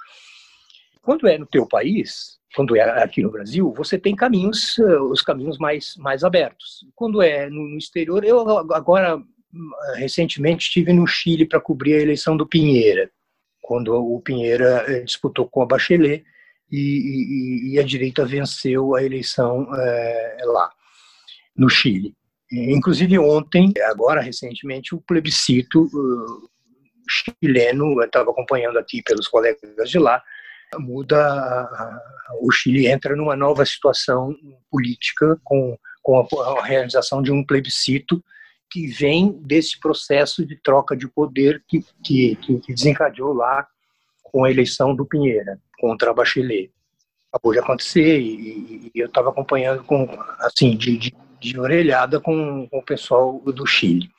Quando 1.01 1.27
é 1.27 1.37
no 1.37 1.45
teu 1.45 1.67
país, 1.67 2.39
quando 2.55 2.75
é 2.75 3.03
aqui 3.03 3.21
no 3.21 3.31
Brasil, 3.31 3.73
você 3.75 3.97
tem 3.97 4.15
caminhos, 4.15 4.77
os 5.11 5.21
caminhos 5.21 5.57
mais, 5.57 5.95
mais 5.97 6.23
abertos. 6.23 6.85
Quando 6.95 7.21
é 7.21 7.49
no 7.49 7.77
exterior, 7.77 8.23
eu 8.23 8.39
agora 8.73 9.21
recentemente 9.95 10.67
estive 10.67 10.93
no 10.93 11.05
Chile 11.05 11.45
para 11.45 11.59
cobrir 11.59 11.95
a 11.95 12.01
eleição 12.01 12.35
do 12.35 12.47
Pinheira, 12.47 13.09
quando 13.61 13.93
o 13.93 14.21
Pinheira 14.21 14.85
eh, 14.87 15.01
disputou 15.01 15.47
com 15.49 15.61
a 15.61 15.65
Bachelet 15.65 16.23
e, 16.71 16.77
e, 16.79 17.73
e 17.73 17.79
a 17.79 17.83
direita 17.83 18.25
venceu 18.25 18.95
a 18.95 19.03
eleição 19.03 19.67
é, 19.75 20.37
lá, 20.45 20.69
no 21.55 21.69
Chile. 21.69 22.13
Inclusive 22.51 23.17
ontem, 23.17 23.73
agora 23.85 24.21
recentemente, 24.21 24.93
o 24.93 25.01
plebiscito 25.01 25.85
uh, 25.85 26.49
chileno, 27.09 27.99
eu 27.99 28.05
estava 28.05 28.29
acompanhando 28.29 28.77
aqui 28.77 29.01
pelos 29.01 29.27
colegas 29.27 29.89
de 29.89 29.97
lá, 29.97 30.21
muda, 30.79 31.69
o 32.41 32.51
Chile 32.51 32.87
entra 32.87 33.15
numa 33.15 33.35
nova 33.35 33.65
situação 33.65 34.35
política 34.69 35.39
com, 35.43 35.77
com 36.01 36.19
a, 36.19 36.59
a 36.59 36.65
realização 36.65 37.21
de 37.21 37.31
um 37.31 37.45
plebiscito 37.45 38.23
que 38.69 38.87
vem 38.87 39.31
desse 39.43 39.79
processo 39.79 40.45
de 40.45 40.55
troca 40.57 40.95
de 40.95 41.07
poder 41.07 41.63
que, 41.67 41.85
que, 42.03 42.35
que 42.35 42.73
desencadeou 42.73 43.33
lá 43.33 43.67
com 44.23 44.43
a 44.43 44.51
eleição 44.51 44.95
do 44.95 45.05
Pinheira 45.05 45.59
contra 45.79 46.11
a 46.11 46.13
Bachelet. 46.13 46.71
Acabou 47.31 47.53
de 47.53 47.59
acontecer 47.59 48.19
e, 48.19 48.91
e 48.93 48.99
eu 48.99 49.07
estava 49.07 49.29
acompanhando 49.29 49.83
com 49.83 50.07
assim 50.39 50.75
de, 50.75 50.97
de, 50.97 51.15
de 51.39 51.59
orelhada 51.59 52.19
com, 52.19 52.67
com, 52.69 52.79
o 52.79 52.83
pessoal 52.83 53.39
do 53.39 53.65
Chile. 53.65 54.09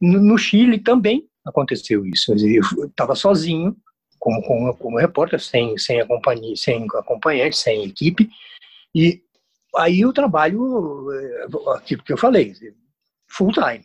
No, 0.00 0.20
no 0.20 0.38
Chile 0.38 0.78
também 0.78 1.28
aconteceu 1.44 2.06
isso. 2.06 2.32
Eu 2.32 2.86
estava 2.86 3.14
sozinho, 3.14 3.76
como, 4.20 4.42
como, 4.42 4.76
como 4.76 4.98
repórter, 4.98 5.40
sem, 5.40 5.76
sem, 5.78 6.00
acompanhar, 6.00 6.54
sem 6.54 6.86
acompanhante, 6.94 7.56
sem 7.56 7.84
equipe, 7.84 8.30
e 8.94 9.20
aí 9.76 10.04
o 10.04 10.12
trabalho, 10.12 11.10
eh, 11.12 11.46
aquilo 11.74 12.02
que 12.02 12.12
eu 12.12 12.18
falei, 12.18 12.54
full 13.26 13.50
time. 13.50 13.84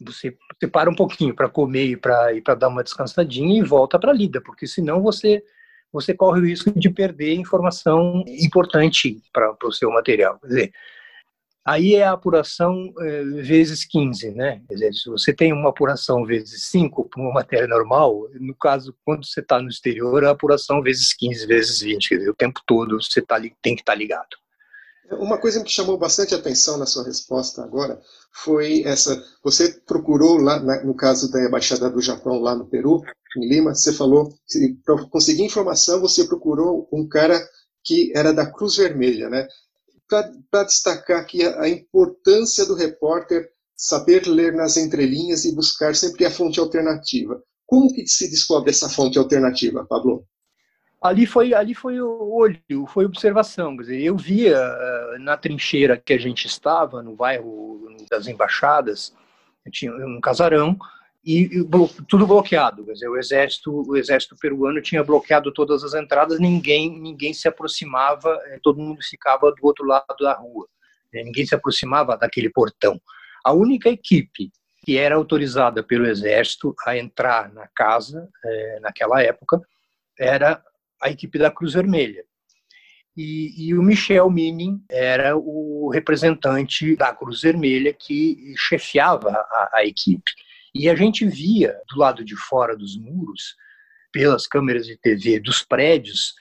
Você, 0.00 0.36
você 0.58 0.66
para 0.66 0.90
um 0.90 0.94
pouquinho 0.94 1.34
para 1.34 1.48
comer 1.48 1.90
e 1.90 1.96
para 1.96 2.54
dar 2.54 2.68
uma 2.68 2.82
descansadinha 2.82 3.60
e 3.60 3.64
volta 3.64 3.98
para 3.98 4.10
a 4.10 4.14
lida, 4.14 4.40
porque 4.40 4.66
senão 4.66 5.00
você 5.00 5.42
você 5.92 6.12
corre 6.12 6.40
o 6.40 6.44
risco 6.44 6.76
de 6.76 6.90
perder 6.90 7.34
informação 7.34 8.24
importante 8.26 9.22
para 9.32 9.56
o 9.62 9.70
seu 9.70 9.92
material. 9.92 10.40
Quer 10.40 10.46
dizer, 10.48 10.72
aí 11.64 11.94
é 11.94 12.04
a 12.04 12.12
apuração 12.12 12.92
é, 13.00 13.24
vezes 13.42 13.84
15, 13.84 14.32
né? 14.32 14.60
Dizer, 14.68 14.92
se 14.92 15.08
você 15.08 15.32
tem 15.32 15.52
uma 15.52 15.70
apuração 15.70 16.24
vezes 16.24 16.64
5 16.68 17.08
para 17.08 17.22
uma 17.22 17.32
matéria 17.32 17.66
normal, 17.66 18.28
no 18.34 18.54
caso, 18.54 18.94
quando 19.04 19.26
você 19.26 19.40
está 19.40 19.60
no 19.60 19.68
exterior, 19.68 20.24
a 20.24 20.30
apuração 20.30 20.82
vezes 20.82 21.12
15, 21.14 21.46
vezes 21.46 21.80
20, 21.80 22.08
quer 22.08 22.16
dizer, 22.18 22.30
o 22.30 22.34
tempo 22.34 22.60
todo 22.66 23.00
você 23.00 23.22
tá, 23.22 23.40
tem 23.40 23.74
que 23.74 23.82
estar 23.82 23.92
tá 23.92 23.98
ligado. 23.98 24.36
Uma 25.12 25.38
coisa 25.38 25.62
que 25.62 25.70
chamou 25.70 25.98
bastante 25.98 26.34
atenção 26.34 26.78
na 26.78 26.86
sua 26.86 27.04
resposta 27.04 27.62
agora 27.62 28.00
foi 28.32 28.82
essa. 28.84 29.22
Você 29.42 29.80
procurou 29.86 30.38
lá, 30.38 30.58
no 30.82 30.94
caso 30.94 31.30
da 31.30 31.42
embaixada 31.44 31.90
do 31.90 32.00
Japão 32.00 32.40
lá 32.40 32.54
no 32.54 32.66
Peru, 32.66 33.02
em 33.36 33.48
Lima, 33.48 33.74
você 33.74 33.92
falou 33.92 34.32
para 34.84 35.04
conseguir 35.08 35.42
informação 35.42 36.00
você 36.00 36.24
procurou 36.24 36.88
um 36.92 37.06
cara 37.06 37.40
que 37.84 38.12
era 38.16 38.32
da 38.32 38.50
Cruz 38.50 38.76
Vermelha, 38.76 39.28
né? 39.28 39.46
Para 40.08 40.64
destacar 40.64 41.20
aqui 41.20 41.44
a, 41.44 41.62
a 41.62 41.68
importância 41.68 42.66
do 42.66 42.74
repórter 42.74 43.48
saber 43.76 44.26
ler 44.26 44.52
nas 44.52 44.76
entrelinhas 44.76 45.44
e 45.44 45.54
buscar 45.54 45.94
sempre 45.94 46.24
a 46.24 46.30
fonte 46.30 46.60
alternativa. 46.60 47.42
Como 47.66 47.92
que 47.92 48.06
se 48.06 48.30
descobre 48.30 48.70
essa 48.70 48.88
fonte 48.88 49.18
alternativa, 49.18 49.84
Pablo? 49.84 50.26
ali 51.04 51.26
foi 51.26 51.52
ali 51.52 51.74
foi 51.74 52.00
o 52.00 52.32
olho, 52.32 52.86
foi 52.88 53.04
observação. 53.04 53.76
Quer 53.76 53.82
dizer, 53.82 54.02
eu 54.02 54.16
via 54.16 54.58
uh, 54.58 55.18
na 55.18 55.36
trincheira 55.36 55.98
que 55.98 56.14
a 56.14 56.18
gente 56.18 56.46
estava, 56.46 57.02
no 57.02 57.14
bairro 57.14 57.94
das 58.10 58.26
embaixadas, 58.26 59.14
tinha 59.70 59.92
um 59.92 60.18
casarão 60.18 60.78
e, 61.24 61.60
e 61.60 61.68
tudo 62.08 62.26
bloqueado. 62.26 62.84
Quer 62.84 62.92
dizer, 62.92 63.08
o 63.08 63.16
exército 63.16 63.84
o 63.88 63.96
exército 63.96 64.36
peruano 64.36 64.80
tinha 64.82 65.02
bloqueado 65.02 65.52
todas 65.52 65.82
as 65.82 65.94
entradas, 65.94 66.38
ninguém 66.38 67.00
ninguém 67.00 67.32
se 67.32 67.48
aproximava, 67.48 68.38
eh, 68.46 68.58
todo 68.62 68.80
mundo 68.80 69.00
ficava 69.02 69.50
do 69.50 69.66
outro 69.66 69.86
lado 69.86 70.16
da 70.20 70.34
rua. 70.34 70.68
Né, 71.12 71.22
ninguém 71.22 71.46
se 71.46 71.54
aproximava 71.54 72.16
daquele 72.16 72.50
portão. 72.50 73.00
A 73.44 73.52
única 73.52 73.88
equipe 73.88 74.50
que 74.84 74.98
era 74.98 75.14
autorizada 75.14 75.82
pelo 75.82 76.06
exército 76.06 76.74
a 76.86 76.96
entrar 76.96 77.52
na 77.52 77.66
casa 77.68 78.28
eh, 78.44 78.78
naquela 78.82 79.22
época 79.22 79.60
era 80.18 80.62
a 81.02 81.10
equipe 81.10 81.38
da 81.38 81.50
Cruz 81.50 81.72
Vermelha. 81.72 82.24
E, 83.16 83.68
e, 83.68 83.74
o 83.74 83.82
Michel 83.82 84.28
Minin 84.28 84.84
era 84.90 85.36
o 85.36 85.88
representante 85.92 86.96
da 86.96 87.14
Cruz 87.14 87.42
Vermelha 87.42 87.92
que 87.92 88.54
chefiava 88.56 89.30
a, 89.30 89.70
a, 89.74 89.86
equipe. 89.86 90.32
E 90.74 90.88
a 90.88 90.94
gente 90.94 91.26
via 91.26 91.76
do 91.88 91.98
lado 91.98 92.24
de 92.24 92.36
fora 92.36 92.76
dos 92.76 92.96
muros, 92.96 93.54
pelas 94.12 94.46
câmeras 94.46 94.86
de 94.86 94.96
TV 94.96 95.38
dos 95.40 95.62
prédios, 95.62 96.34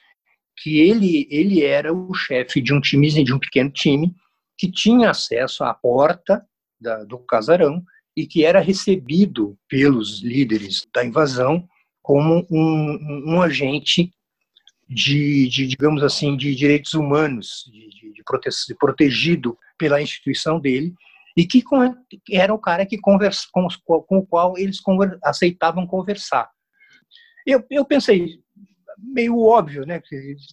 que 0.57 0.79
ele, 0.79 1.27
ele 1.29 1.63
era 1.63 1.93
o 1.93 2.13
chefe 2.13 2.61
de 2.61 2.73
um 2.73 2.81
time, 2.81 3.23
de 3.23 3.33
um 3.33 3.39
pequeno 3.39 3.71
time, 3.71 4.15
que 4.57 4.71
tinha 4.71 5.09
acesso 5.09 5.63
à 5.63 5.73
porta 5.73 6.45
da, 6.79 7.03
do 7.03 7.19
casarão 7.19 7.83
e 8.15 8.27
que 8.27 8.45
era 8.45 8.59
recebido 8.59 9.57
pelos 9.67 10.21
líderes 10.21 10.87
da 10.93 11.03
invasão 11.03 11.67
como 12.01 12.45
um, 12.51 13.33
um 13.33 13.41
agente 13.41 14.11
de, 14.87 15.47
de, 15.47 15.65
digamos 15.65 16.03
assim, 16.03 16.37
de 16.37 16.53
direitos 16.53 16.93
humanos, 16.93 17.63
de, 17.71 17.89
de, 17.89 18.13
de, 18.13 18.23
prote 18.23 18.49
de 18.67 18.75
protegido 18.75 19.57
pela 19.77 20.01
instituição 20.01 20.59
dele, 20.59 20.93
e 21.35 21.45
que 21.45 21.63
era 22.31 22.53
o 22.53 22.59
cara 22.59 22.85
que 22.85 22.97
conversa, 22.97 23.47
com, 23.51 23.67
com 23.85 24.17
o 24.17 24.25
qual 24.25 24.57
eles 24.57 24.79
aceitavam 25.23 25.87
conversar. 25.87 26.49
Eu, 27.45 27.63
eu 27.69 27.83
pensei, 27.83 28.39
meio 28.97 29.39
óbvio, 29.39 29.85
né? 29.85 30.01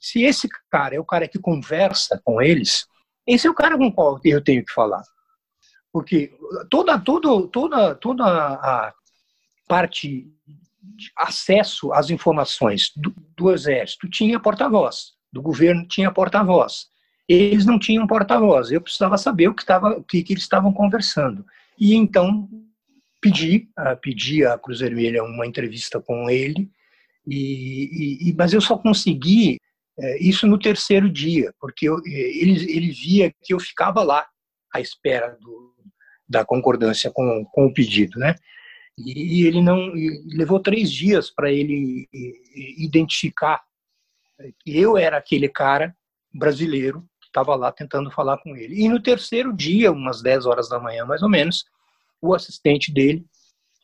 Se 0.00 0.22
esse 0.22 0.48
cara 0.70 0.94
é 0.94 1.00
o 1.00 1.04
cara 1.04 1.28
que 1.28 1.38
conversa 1.38 2.20
com 2.24 2.40
eles, 2.40 2.86
esse 3.26 3.46
é 3.46 3.50
o 3.50 3.54
cara 3.54 3.76
com 3.76 3.86
o 3.86 3.92
qual 3.92 4.20
eu 4.24 4.42
tenho 4.42 4.64
que 4.64 4.72
falar. 4.72 5.02
Porque 5.92 6.32
toda, 6.70 6.98
toda, 6.98 7.48
toda, 7.48 7.94
toda 7.96 8.24
a 8.24 8.94
parte 9.68 10.26
acesso 11.16 11.92
às 11.92 12.10
informações 12.10 12.90
do, 12.96 13.14
do 13.36 13.52
Exército 13.52 14.08
tinha 14.08 14.40
porta-voz, 14.40 15.12
do 15.32 15.42
governo 15.42 15.86
tinha 15.86 16.12
porta-voz. 16.12 16.89
Eles 17.32 17.64
não 17.64 17.78
tinham 17.78 18.08
porta-voz. 18.08 18.72
Eu 18.72 18.80
precisava 18.80 19.16
saber 19.16 19.46
o 19.46 19.54
que, 19.54 19.64
tava, 19.64 19.90
o 19.90 20.02
que, 20.02 20.20
que 20.20 20.32
eles 20.32 20.42
estavam 20.42 20.72
conversando. 20.72 21.46
E 21.78 21.94
então 21.94 22.48
pedi, 23.20 23.68
uh, 23.78 23.96
pedi 24.00 24.44
à 24.44 24.58
Cruz 24.58 24.80
Vermelha 24.80 25.22
uma 25.22 25.46
entrevista 25.46 26.00
com 26.00 26.28
ele, 26.28 26.68
e, 27.24 28.30
e 28.30 28.34
mas 28.36 28.52
eu 28.52 28.60
só 28.60 28.76
consegui 28.76 29.58
uh, 29.96 30.16
isso 30.18 30.44
no 30.44 30.58
terceiro 30.58 31.08
dia, 31.08 31.54
porque 31.60 31.88
eu, 31.88 32.00
ele, 32.04 32.68
ele 32.68 32.90
via 32.90 33.32
que 33.42 33.54
eu 33.54 33.60
ficava 33.60 34.02
lá 34.02 34.26
à 34.74 34.80
espera 34.80 35.38
do, 35.40 35.72
da 36.28 36.44
concordância 36.44 37.12
com, 37.12 37.44
com 37.52 37.66
o 37.66 37.72
pedido, 37.72 38.18
né? 38.18 38.34
E 38.98 39.46
ele 39.46 39.62
não 39.62 39.92
levou 40.26 40.58
três 40.58 40.92
dias 40.92 41.30
para 41.30 41.50
ele 41.50 42.06
identificar 42.76 43.62
que 44.58 44.76
eu 44.76 44.98
era 44.98 45.16
aquele 45.16 45.48
cara 45.48 45.96
brasileiro 46.34 47.08
estava 47.30 47.54
lá 47.54 47.72
tentando 47.72 48.10
falar 48.10 48.38
com 48.38 48.56
ele. 48.56 48.82
E 48.82 48.88
no 48.88 49.00
terceiro 49.00 49.52
dia, 49.52 49.90
umas 49.90 50.20
10 50.20 50.46
horas 50.46 50.68
da 50.68 50.78
manhã 50.78 51.04
mais 51.06 51.22
ou 51.22 51.28
menos, 51.28 51.64
o 52.20 52.34
assistente 52.34 52.92
dele 52.92 53.24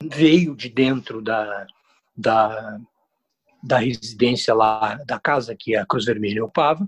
veio 0.03 0.55
de 0.55 0.69
dentro 0.69 1.23
da, 1.23 1.67
da, 2.15 2.79
da 3.63 3.79
residência 3.79 4.53
lá, 4.53 4.97
da 5.07 5.19
casa 5.19 5.57
que 5.59 5.75
a 5.75 5.87
Cruz 5.87 6.05
Vermelha 6.05 6.45
ocupava. 6.45 6.87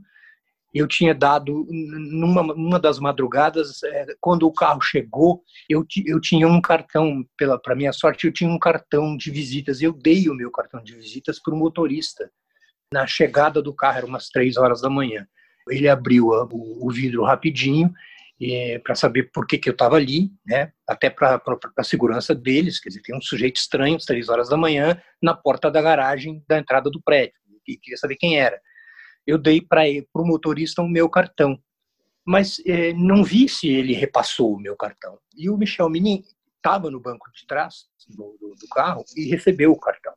Eu 0.75 0.87
tinha 0.87 1.15
dado, 1.15 1.67
numa, 1.71 2.43
numa 2.43 2.79
das 2.79 2.99
madrugadas, 2.99 3.83
é, 3.83 4.07
quando 4.21 4.47
o 4.47 4.53
carro 4.53 4.83
chegou, 4.83 5.43
eu, 5.69 5.87
eu 6.05 6.21
tinha 6.21 6.47
um 6.47 6.61
cartão, 6.61 7.25
para 7.63 7.75
minha 7.75 7.93
sorte, 7.93 8.27
eu 8.27 8.33
tinha 8.33 8.51
um 8.51 8.59
cartão 8.59 9.17
de 9.17 9.31
visitas. 9.31 9.81
Eu 9.81 9.93
dei 9.95 10.29
o 10.29 10.35
meu 10.35 10.51
cartão 10.51 10.83
de 10.83 10.95
visitas 10.95 11.41
para 11.41 11.55
o 11.55 11.57
motorista. 11.57 12.31
Na 12.93 13.07
chegada 13.07 13.63
do 13.63 13.73
carro, 13.73 13.99
era 13.99 14.07
umas 14.07 14.29
três 14.29 14.59
horas 14.59 14.83
da 14.83 14.91
manhã. 14.91 15.27
Ele 15.71 15.89
abriu 15.89 16.29
o, 16.29 16.87
o 16.87 16.91
vidro 16.91 17.25
rapidinho 17.25 17.93
é, 18.41 18.79
para 18.79 18.95
saber 18.95 19.31
por 19.33 19.47
que, 19.47 19.59
que 19.59 19.69
eu 19.69 19.73
estava 19.73 19.97
ali, 19.97 20.31
né? 20.47 20.73
até 20.87 21.11
para 21.11 21.43
a 21.77 21.85
segurança 21.85 22.35
deles, 22.35 22.79
quer 22.81 22.91
dizer, 22.91 23.03
tem 23.03 23.17
um 23.17 23.21
sujeito 23.21 23.57
estranho, 23.57 23.97
às 23.97 24.05
três 24.05 24.29
horas 24.29 24.49
da 24.49 24.57
manhã, 24.57 25.01
na 25.21 25.35
porta 25.35 25.71
da 25.71 25.83
garagem 25.83 26.43
da 26.49 26.59
entrada 26.59 26.89
do 26.89 27.03
prédio, 27.03 27.35
e 27.67 27.77
queria 27.77 27.97
saber 27.97 28.17
quem 28.17 28.39
era. 28.39 28.61
Eu 29.27 29.37
dei 29.37 29.61
para 29.61 29.83
o 30.15 30.25
motorista 30.25 30.83
o 30.83 30.89
meu 30.89 31.09
cartão, 31.09 31.59
mas 32.25 32.63
é, 32.65 32.93
não 32.93 33.25
vi 33.25 33.49
se 33.49 33.69
ele 33.69 33.93
repassou 33.93 34.55
o 34.55 34.61
meu 34.61 34.77
cartão. 34.77 35.19
E 35.37 35.51
o 35.51 35.57
Michel 35.57 35.91
Minin 35.91 36.23
estava 36.57 36.91
no 36.91 37.01
banco 37.01 37.31
de 37.33 37.47
trás 37.47 37.87
do, 38.09 38.37
do, 38.41 38.55
do, 38.55 38.69
carro 38.69 39.05
e 39.17 39.29
recebeu 39.29 39.73
o 39.73 39.79
cartão. 39.79 40.13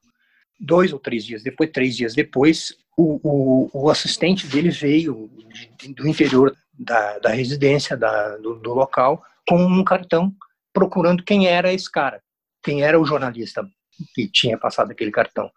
Dois 0.59 0.93
ou 0.93 0.99
três 0.99 1.25
dias 1.25 1.41
depois, 1.41 1.71
três 1.71 1.95
dias 1.95 2.13
depois, 2.13 2.73
o, 2.97 3.19
o, 3.23 3.69
o 3.85 3.89
assistente 3.89 4.47
dele 4.47 4.69
veio 4.69 5.29
de, 5.77 5.93
do 5.93 6.07
interior 6.07 6.55
da, 6.77 7.19
da 7.19 7.29
residência, 7.29 7.95
da, 7.95 8.37
do, 8.37 8.55
do 8.55 8.73
local, 8.73 9.23
com 9.47 9.57
um 9.57 9.83
cartão 9.83 10.33
procurando 10.73 11.23
quem 11.23 11.47
era 11.47 11.73
esse 11.73 11.89
cara, 11.89 12.21
quem 12.63 12.83
era 12.83 12.99
o 12.99 13.05
jornalista 13.05 13.67
que 14.13 14.27
tinha 14.27 14.57
passado 14.57 14.91
aquele 14.91 15.11
cartão. 15.11 15.51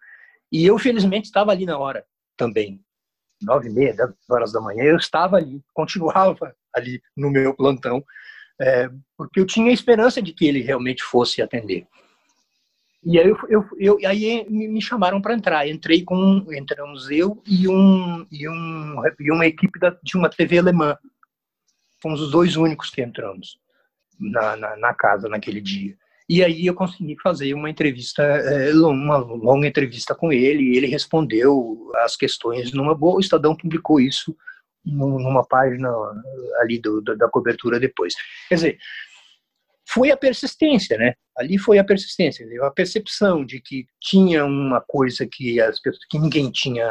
E 0.50 0.64
eu, 0.64 0.78
felizmente, 0.78 1.26
estava 1.26 1.50
ali 1.50 1.64
na 1.64 1.78
hora 1.78 2.04
também. 2.36 2.80
Nove 3.42 3.68
e 3.68 3.72
meia, 3.72 3.94
dez 3.94 4.10
horas 4.30 4.52
da 4.52 4.60
manhã, 4.60 4.84
eu 4.84 4.96
estava 4.96 5.36
ali, 5.36 5.60
continuava 5.72 6.54
ali 6.74 7.02
no 7.16 7.30
meu 7.30 7.54
plantão, 7.54 8.04
é, 8.60 8.88
porque 9.16 9.40
eu 9.40 9.46
tinha 9.46 9.72
esperança 9.72 10.22
de 10.22 10.32
que 10.32 10.46
ele 10.46 10.62
realmente 10.62 11.02
fosse 11.02 11.42
atender. 11.42 11.86
E 13.04 13.18
aí, 13.18 13.28
eu, 13.28 13.38
eu, 13.48 13.68
eu 13.78 13.98
aí 14.08 14.46
me 14.48 14.80
chamaram 14.80 15.20
para 15.20 15.34
entrar. 15.34 15.68
Entrei 15.68 16.02
com 16.02 16.46
entramos 16.52 17.10
eu 17.10 17.42
e 17.46 17.68
um 17.68 18.26
e 18.30 18.48
um 18.48 19.02
e 19.20 19.30
uma 19.30 19.46
equipe 19.46 19.78
da, 19.78 19.96
de 20.02 20.16
uma 20.16 20.28
TV 20.28 20.58
alemã. 20.58 20.96
Fomos 22.00 22.20
os 22.20 22.30
dois 22.30 22.56
únicos 22.56 22.90
que 22.90 23.02
entramos 23.02 23.58
na, 24.18 24.56
na, 24.56 24.76
na 24.76 24.94
casa 24.94 25.28
naquele 25.28 25.60
dia. 25.60 25.96
E 26.26 26.42
aí 26.42 26.66
eu 26.66 26.74
consegui 26.74 27.16
fazer 27.22 27.52
uma 27.52 27.68
entrevista, 27.68 28.22
é, 28.22 28.72
uma 28.72 29.18
longa 29.18 29.66
entrevista 29.66 30.14
com 30.14 30.32
ele. 30.32 30.62
E 30.62 30.76
ele 30.76 30.86
respondeu 30.86 31.90
as 31.96 32.16
questões 32.16 32.72
numa 32.72 32.94
boa. 32.94 33.16
O 33.16 33.20
Estadão 33.20 33.54
publicou 33.54 34.00
isso 34.00 34.34
numa 34.84 35.44
página 35.44 35.90
ali 36.60 36.78
do, 36.78 37.00
da 37.02 37.28
cobertura 37.28 37.78
depois. 37.80 38.14
Quer 38.48 38.54
dizer, 38.54 38.78
foi 39.86 40.10
a 40.10 40.16
persistência, 40.16 40.96
né? 40.96 41.14
Ali 41.36 41.58
foi 41.58 41.78
a 41.78 41.84
persistência, 41.84 42.46
a 42.62 42.70
percepção 42.70 43.44
de 43.44 43.60
que 43.60 43.86
tinha 44.00 44.44
uma 44.44 44.80
coisa 44.80 45.26
que 45.26 45.60
as 45.60 45.80
pessoas, 45.80 46.04
que 46.08 46.18
ninguém 46.18 46.50
tinha 46.50 46.86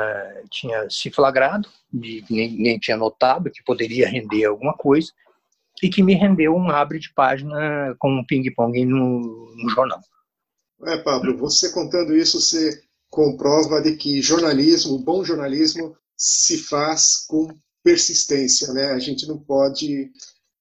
tinha 0.49 0.89
se 0.89 1.09
flagrado, 1.09 1.67
de, 1.91 2.23
ninguém 2.29 2.77
tinha 2.77 2.97
notado 2.97 3.49
que 3.51 3.63
poderia 3.63 4.07
render 4.07 4.45
alguma 4.45 4.73
coisa 4.73 5.11
e 5.81 5.89
que 5.89 6.03
me 6.03 6.13
rendeu 6.13 6.55
um 6.55 6.69
abre 6.69 6.99
de 6.99 7.11
página 7.13 7.95
com 7.99 8.11
um 8.11 8.25
ping-pong 8.25 8.85
no, 8.85 9.53
no 9.55 9.69
jornal. 9.69 9.99
É, 10.85 10.97
Pablo, 10.97 11.37
você 11.37 11.71
contando 11.71 12.15
isso, 12.15 12.39
você 12.39 12.81
comprova 13.09 13.81
de 13.81 13.95
que 13.95 14.21
jornalismo, 14.21 14.99
bom 14.99 15.23
jornalismo, 15.23 15.95
se 16.17 16.57
faz 16.57 17.25
com 17.27 17.47
persistência, 17.83 18.73
né? 18.73 18.91
A 18.91 18.99
gente 18.99 19.27
não 19.27 19.37
pode 19.37 20.11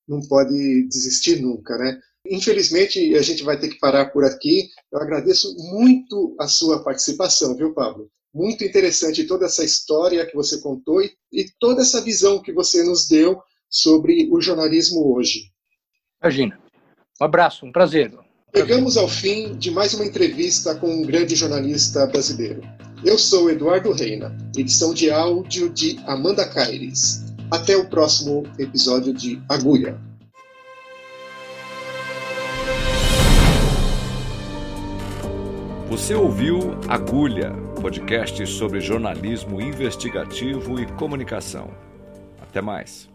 não 0.09 0.21
pode 0.21 0.85
desistir 0.89 1.41
nunca, 1.41 1.79
né? 1.79 2.01
Infelizmente, 2.27 3.15
a 3.17 3.23
gente 3.23 3.43
vai 3.43 3.59
ter 3.59 3.69
que 3.69 3.79
parar 3.79 4.07
por 4.07 4.25
aqui. 4.25 4.69
Eu 4.93 5.01
agradeço 5.01 5.55
muito 5.57 6.37
a 6.39 6.47
sua 6.47 6.83
participação, 6.83 7.57
viu, 7.57 7.75
Pablo? 7.75 8.09
Muito 8.35 8.65
interessante 8.65 9.25
toda 9.25 9.47
essa 9.47 9.65
história 9.65 10.25
que 10.25 10.35
você 10.35 10.61
contou 10.61 11.03
e, 11.03 11.13
e 11.33 11.47
toda 11.59 11.83
essa 11.83 12.01
visão 12.01 12.41
que 12.41 12.53
você 12.53 12.83
nos 12.83 13.07
deu 13.07 13.41
sobre 13.69 14.29
o 14.31 14.41
jornalismo 14.41 15.15
hoje. 15.15 15.51
Imagina. 16.23 16.59
Um 17.21 17.25
abraço, 17.25 17.67
um 17.67 17.73
prazer. 17.73 18.13
Chegamos 18.55 18.97
ao 18.97 19.09
fim 19.09 19.57
de 19.57 19.71
mais 19.71 19.95
uma 19.95 20.05
entrevista 20.05 20.75
com 20.75 20.89
um 20.89 21.03
grande 21.03 21.35
jornalista 21.35 22.07
brasileiro. 22.07 22.63
Eu 23.05 23.19
sou 23.19 23.51
Eduardo 23.51 23.93
Reina, 23.93 24.37
edição 24.57 24.95
de 24.95 25.11
áudio 25.11 25.69
de 25.69 25.99
Amanda 26.07 26.49
Caires. 26.49 27.25
Até 27.51 27.77
o 27.77 27.89
próximo 27.89 28.45
episódio 28.59 29.13
de 29.13 29.43
Agulha. 29.49 29.99
Você 35.93 36.15
ouviu 36.15 36.59
Agulha, 36.89 37.53
podcast 37.79 38.47
sobre 38.47 38.81
jornalismo 38.81 39.61
investigativo 39.61 40.81
e 40.81 40.87
comunicação. 40.87 41.71
Até 42.41 42.63
mais. 42.63 43.12